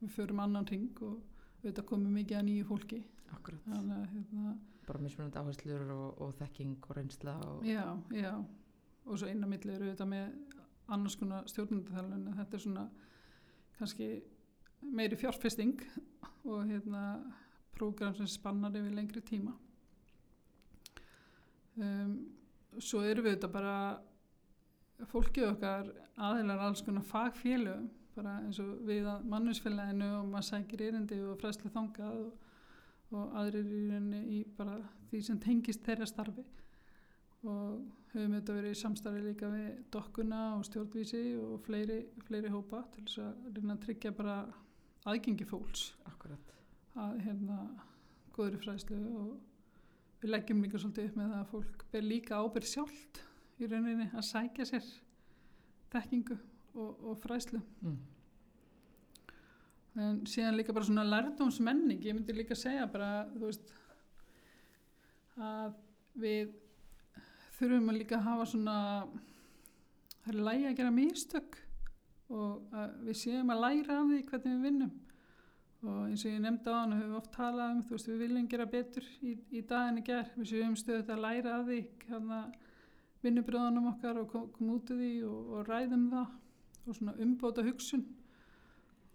[0.00, 1.18] við förum annan ring og
[1.60, 3.00] auðvitað komum mikið að nýju fólki.
[3.30, 3.62] Akkurat.
[3.66, 4.54] þannig að hérna,
[4.86, 7.66] Bara mismunandi áherslur og, og þekking og reynsla og...
[7.66, 7.84] já,
[8.16, 8.32] já.
[9.06, 10.56] Og svo eina milli eru auðvitað með
[10.90, 12.24] annars konar stjórnendaþjálfun.
[12.26, 12.86] En þetta er svona
[13.78, 14.08] kannski
[14.80, 15.84] meiri fjárfesting
[16.48, 17.04] og hérna
[17.80, 19.56] prógram sem spannar yfir lengri tíma.
[21.80, 22.14] Um,
[22.78, 23.76] svo eru við þetta bara
[25.10, 25.88] fólkið okkar
[26.20, 31.38] aðeinar alls konar fagfélögum bara eins og við að mannusfélaginu og maður sækir erindi og
[31.40, 32.48] fræslu þangað og,
[33.14, 34.78] og aðrir í rauninni í bara
[35.10, 36.44] því sem tengist þeirra starfi.
[37.40, 37.80] Og
[38.12, 43.06] höfum þetta verið í samstarfi líka við dokkuna og stjórnvísi og fleiri, fleiri hópa til
[43.06, 44.40] þess að reyna að tryggja bara
[45.08, 45.92] aðgengi fólks.
[46.10, 46.59] Akkurat.
[46.98, 47.58] Að hérna
[48.34, 53.20] góðri fræslu og við leggjum líka svolítið upp með að fólk ber líka ábyrð sjálft
[53.60, 54.88] í rauninni að sækja sér
[55.92, 56.38] þekkingu
[56.74, 57.98] og, og fræslu Mm.
[60.00, 63.72] en síðan líka bara svona lærdomsmenning ég myndi líka segja bara veist
[65.36, 65.74] að
[66.14, 66.52] við
[67.58, 68.76] þurfum að líka hafa svona
[70.22, 71.58] það er lægi að gera mistök
[72.30, 74.92] og að við séum að læra af því hvernig við vinnum
[75.80, 78.22] og eins og ég nefndi á hann höfum við oft talað um þú veist við
[78.24, 81.80] viljum gera betur í, í daginn í ger við séum stöðut að læra af því
[82.10, 82.40] hérna
[83.24, 86.34] vinnubröðunum okkar og kom, út af því og, og ræðum það
[86.86, 88.06] og svona umbóta hugsun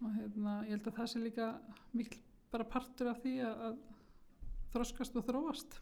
[0.02, 1.50] og hérna, ég held að það sé líka
[1.96, 3.78] mikil bara partur af því að, að
[4.74, 5.78] þroskast og þróast.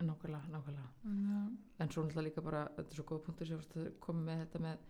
[0.00, 0.90] Nákvæmlega, nákvæmlega.
[1.04, 1.48] Að,
[1.80, 4.62] En svo náttúrulega líka bara, þetta er svo góða punktur sem að koma með þetta
[4.64, 4.86] með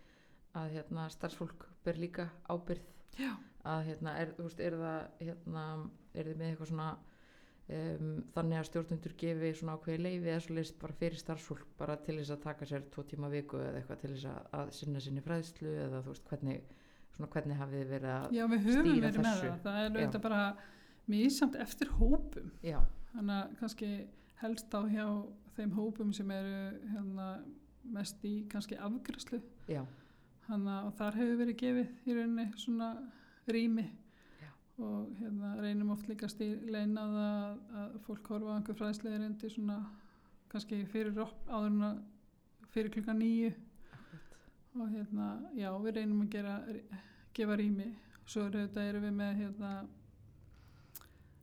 [0.61, 2.87] að hérna, starfsfólk ber líka ábyrð
[3.19, 3.31] já,
[3.67, 5.63] að hérna, er, þú veist, er það hérna,
[6.13, 6.89] er þið með eitthvað svona
[7.71, 11.97] um, þannig að stjórnundur gefi svona ákveði leifi eða svo leist bara fyrir starfsfólk bara
[12.05, 15.03] til þess að taka sér tvo tíma viku eða eitthvað til þess að, að sinna
[15.03, 16.73] sinni fræðslu eða þú veist, hvernig
[17.15, 19.47] svona hvernig hafið þið verið að já við höfum Stýra verið með þessu.
[19.51, 19.63] það.
[19.67, 20.41] Það er auðvitað bara
[21.11, 22.51] mísamt eftir hópum.
[22.63, 22.77] Já,
[23.13, 23.89] þannig að kannski
[24.41, 25.07] helst á hjá
[25.57, 26.59] þeim hópum sem eru
[26.93, 27.31] hérna,
[27.91, 29.41] mest í kannski afgræslu
[30.47, 32.89] þannig að þar hefur verið gefið í rauninni svona
[33.47, 33.87] rými.
[34.41, 34.51] Já.
[34.77, 39.49] og hérna, reynum oft líka stíleina það að, að fólk horfa á einhver fræðslega reyndi
[39.49, 39.79] svona
[40.51, 41.99] kannski fyrir op, áður en að
[42.71, 43.51] fyrir klukka nýju
[44.79, 46.53] og hérna, já, við reynum að gera,
[47.35, 47.89] gefa rými.
[48.25, 49.71] Svo er þetta erum við með hérna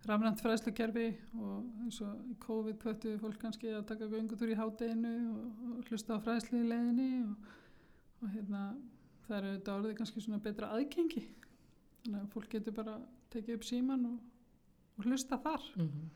[0.09, 4.57] rafrænt fræðslukerfi og eins og í COVID kvöttu við fólk kannski að taka göngutúr í
[4.57, 7.51] hádeginu og, og hlusta á fræðslu í leiðinni og,
[8.23, 8.63] og hérna
[9.27, 11.25] það er auðvitað orðið kannski svona betra aðgengi
[12.05, 12.95] þannig að fólk getur bara
[13.33, 14.19] tekið upp síman og,
[14.97, 15.67] og hlusta þar.
[15.77, 16.09] Mm -hmm,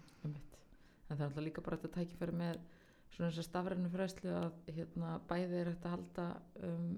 [1.13, 2.61] en það er alltaf líka bara þetta tækifæri með
[3.13, 6.27] svona þess að stafrænu fræðslu að hérna, bæði er hægt að halda
[6.69, 6.91] um,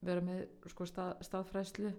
[0.00, 0.42] vera með
[0.72, 1.92] sko, stað, staðfræðslu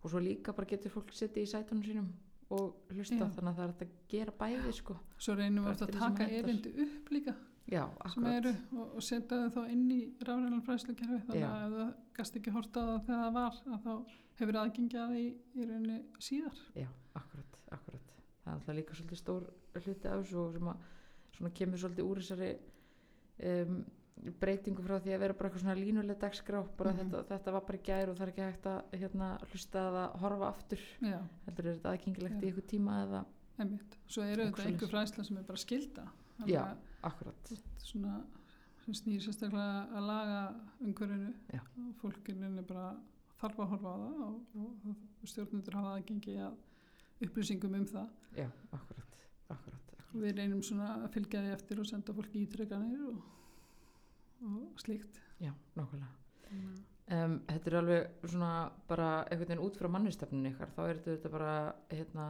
[0.00, 2.10] og svo líka bara getur fólk setið í sætunum sínum
[2.50, 3.18] og hlusta.
[3.18, 3.30] Já.
[3.36, 4.96] þannig að það er hægt að gera bæði sko.
[5.18, 7.34] svo reynum við að taka erindi upp líka
[7.70, 11.50] já, sem eru og, og setja þau þá inn í rafrænan fræðslukerfi þannig Já.
[11.50, 15.24] að það gast ekki horta það þegar það var að þá hefur aðgengi að því
[15.60, 16.58] í rauninni síðar.
[16.74, 16.88] Já,
[17.20, 18.12] akkurat, akkurat.
[18.40, 19.48] Það er alltaf líka svolítið stór
[19.80, 20.84] hluti af þessu sem að
[21.36, 22.50] svona kemur svolítið úr þessari
[23.50, 23.80] um,
[24.40, 26.98] breytingu frá því að vera bara eitthvað svona línuleg dagskrá bara Mhm.
[27.10, 30.02] þetta, þetta var bara í gær og það er ekki hægt að hérna, hlusta eða
[30.20, 30.82] horfa aftur.
[31.00, 33.22] Heldur er þetta aðgengilegt í ykkur tíma eða
[33.60, 33.96] einmitt.
[34.08, 36.04] Svo eru þetta einhver fræðsla sem er bara skilda
[36.48, 36.62] Já.
[36.64, 36.76] að
[37.10, 38.14] akkurat, svona
[38.84, 40.40] sem snýr sérstaklega að laga
[40.80, 41.34] umhverfinu.
[41.54, 42.96] Og fólkinin er bara
[43.40, 44.40] þarf að horfa á það og,
[44.88, 44.96] og,
[45.28, 46.56] stjórnundur hafa aðgengi að
[47.26, 48.08] upplýsingum um það.
[48.36, 49.06] Já, akkurat
[49.50, 53.18] akkurat, og við reynum svona að fylgja því eftir og senda fólki ítrekkanir og,
[54.46, 55.20] og slíkt.
[55.42, 56.14] Já, nákvæmlega.
[56.52, 60.68] Að- Um, þetta er alveg svona bara einhvern veginn út frá mannustefninu ykkar.
[60.76, 61.54] Þá er þetta bara
[61.90, 62.26] hérna,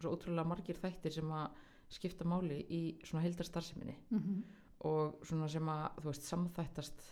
[0.00, 1.52] svo ótrúlega margir þættir sem að
[1.94, 4.40] skipta máli í svona heildarstarfseminni mhm,
[4.88, 7.04] og svona sem að þú veist samþættast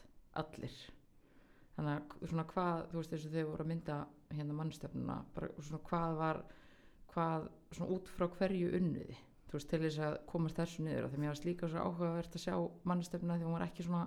[0.42, 0.74] allir.
[1.76, 3.98] Þannig að svona hvað þú veist eins og þau voru að mynda
[4.32, 6.42] hérna mannstefnuna bara svona hvað var
[7.12, 9.16] hvað svona út frá hverju unniði
[9.48, 12.36] þú veist til þess að komast þessu niður og þegar mér varst líka svo áhugavert
[12.36, 12.54] að sjá
[12.88, 14.04] mannstefnuna því hún var ekki svona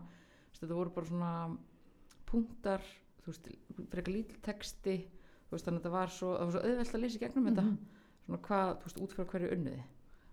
[0.56, 1.34] þetta voru bara svona
[2.30, 2.86] punktar
[3.22, 3.50] þú veist
[3.92, 7.22] frekar lítil texti þú veist þannig að þetta var svo, var svo auðvelt að lýsa
[7.22, 7.66] gegnum þetta.
[7.66, 7.78] Mhm.
[8.26, 9.84] svona hvað þú veist út frá hverju unniði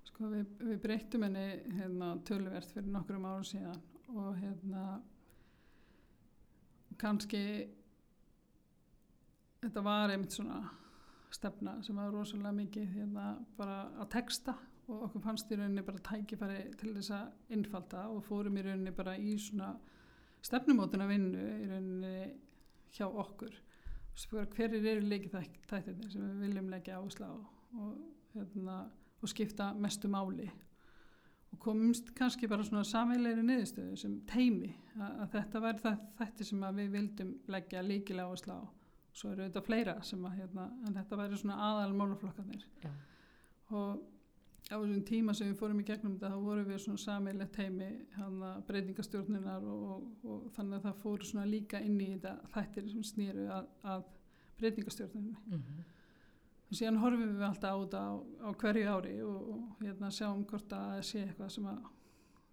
[0.09, 1.47] Sko við, við breyttum henni
[1.79, 3.81] hérna, töluvert fyrir nokkrum árum síðan
[4.13, 4.85] og hérna
[7.01, 7.43] kannski
[9.63, 10.61] þetta var einmitt svona
[11.33, 14.57] stefna sem var rosalega mikið hérna, bara að texta
[14.91, 18.95] og okkur fannst í rauninni bara tækifæri til þess að innfalda og fórum í rauninni
[18.97, 19.73] bara í svona
[20.43, 22.17] stefnumótuna vinnu í rauninni
[22.93, 23.55] hjá okkur.
[24.13, 25.39] Svo bara hverjir eru leikið
[25.71, 27.95] þættirni sem við viljum leggja áherslu á og,
[28.35, 28.77] hérna,
[29.23, 30.51] og skipta mestu máli
[31.53, 36.47] og komumst kannski bara svona samveilegri niðurstöðu sem teimi að, að þetta væri það, þetta
[36.49, 38.61] sem að við vildum leggja líkilega á
[39.13, 42.91] svo eru þetta fleira sem að hérna, en þetta væri svona aðal málaflokkarnir Já.
[43.77, 44.01] og
[44.71, 47.91] á þessum tíma sem við fórum í gegnum þetta þá vorum við svona samveilegt teimi
[48.17, 52.89] hana, breytingastjórnunar og, og, og þannig að það fóru svona líka inn í þetta þættir
[52.95, 54.07] sem snýru að, að
[54.61, 55.91] breytingastjórnunni mm -hmm.
[56.73, 60.47] Og síðan horfum við alltaf á þetta á, á hverju ári og, og hérna sjáum
[60.49, 61.83] hvort að það sé eitthvað sem að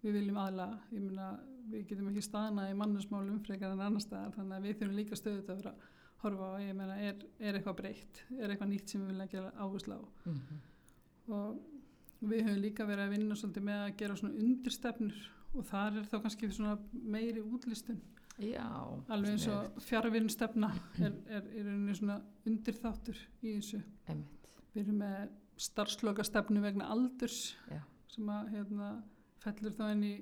[0.02, 0.66] við viljum aðla.
[0.92, 1.30] Ég meina
[1.70, 5.18] við getum ekki staðna í mannusmálum frekar en annar staðar þannig að við þurfum líka
[5.18, 5.88] stöðut að vera að
[6.20, 8.22] horfa á ég meina er, er eitthvað breytt?
[8.36, 10.02] Er eitthvað nýtt sem við viljum gera áherslu á?
[10.26, 10.62] Mm -hmm.
[11.36, 11.60] og
[12.20, 15.20] við höfum líka verið að vinna svolítið með að gera svona undirstefnur
[15.54, 18.02] og þar er þá kannski svona meiri útlistun
[18.40, 18.66] Já,
[19.12, 20.70] alveg eins og fjárvinnstefna
[21.04, 24.48] er, er, er rauninni svona undirþáttur í þessu Einmitt.
[24.72, 27.82] við erum með starfslokastefnu vegna aldurs Já.
[28.08, 28.92] sem að hérna,
[29.44, 30.14] fellur þá inn í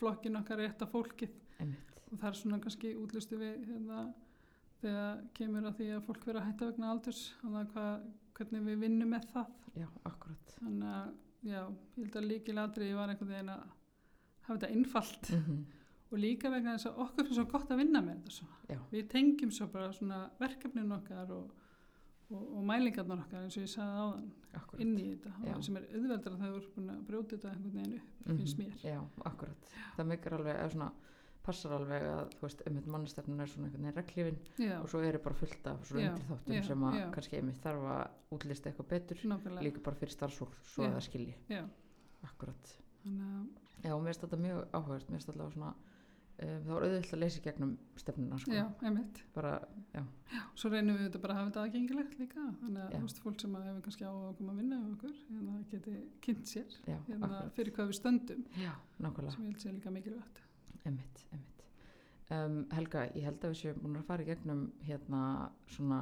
[0.00, 1.96] flokkin okkar rétta fólkið Einmitt.
[2.10, 4.04] og það er svona kannski útlistu við hérna,
[4.82, 9.14] þegar kemur að því að fólk vera að hætta vegna aldurs hvað, hvernig við vinnum
[9.16, 11.12] með það Já, akkurat þannig að
[11.48, 11.60] já,
[11.96, 13.62] ég held að líkilatri var einhvern veginn að
[14.42, 15.62] hafa þetta innfalt mm -hmm.
[16.12, 18.46] Og líka vegna þess að okkur finnst svo gott að vinna með þetta svo.
[18.68, 18.78] Já.
[18.92, 21.52] við tengjum svo bara svona verkefnin okkar og,
[22.30, 25.54] og, og mælingarnar okkar eins og ég sagði áðan Akkurat inn í þetta Já.
[25.64, 28.66] sem er auðveldar að það er búin að brjóta þetta einhvern veginn upp, finnst Mhm.
[28.68, 30.90] mér Já, akkurat Það mikar alveg, eða svona
[31.42, 34.36] passar alveg að, þú veist, einmitt mannstefnun er svona einhvern veginn reglífin
[34.68, 37.06] já, og svo eru bara fullt af svona Já, undir þáttum já, sem að já.
[37.16, 40.88] kannski einmitt þarf að útlista eitthvað betur nákvæmlega líka bara fyrir starfsfólk svo Já.
[40.92, 41.64] að það skilji já,
[42.28, 43.48] Akkurat þannig að
[43.82, 45.72] Já, mér finnst þetta mjög áhugast mér finnst þetta svona
[46.42, 47.72] um, það var auðvitað að leysa í gegnum
[48.02, 48.52] stefnuna sko.
[48.56, 49.52] já, einmitt bara,
[49.94, 50.02] já,
[50.58, 52.96] svo reynum við þetta bara að hafa þetta aðgengilegt líka þannig að Já.
[52.98, 55.96] þú veist, fólk sem hefur kannski á að koma að vinna um okkur hérna geti
[56.26, 59.94] kynnt sér já, hérna, fyrir hvað við stöndum Já, nákvæmlega sem ég held sé líka
[59.94, 60.42] mikilvægt
[60.84, 61.48] Emmitt, emmitt.
[62.32, 65.20] Um, Helga, ég held að við séum búin að fara í gegnum hérna
[65.70, 65.98] svona,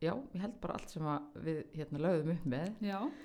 [0.00, 1.04] já, ég held bara allt sem
[1.44, 2.70] við hérna lögðum upp með.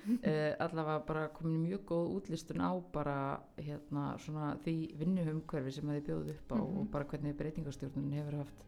[0.06, 3.16] Uh, allavega bara komin mjög góð útlistun á bara
[3.56, 6.76] hérna svona því vinnuhumhverfi sem þið bjóðu upp á Mhm.
[6.82, 8.64] og bara hvernig breytingastjórnun hefur haft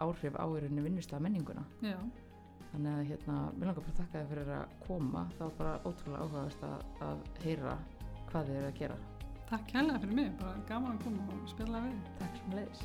[0.00, 1.64] áhrif á í rauninni vinnustlega menninguna.
[1.82, 1.96] já,
[2.70, 5.22] Þannig að hérna, mér langar bara að þakka þið fyrir að koma.
[5.36, 7.78] Það var bara ótrúlega áhugavert að, að heyra
[8.30, 8.96] hvað þið eru að gera.
[9.50, 12.82] takk hérlega fyrir mig bara gaman að koma og spila við Takk sem leiðis.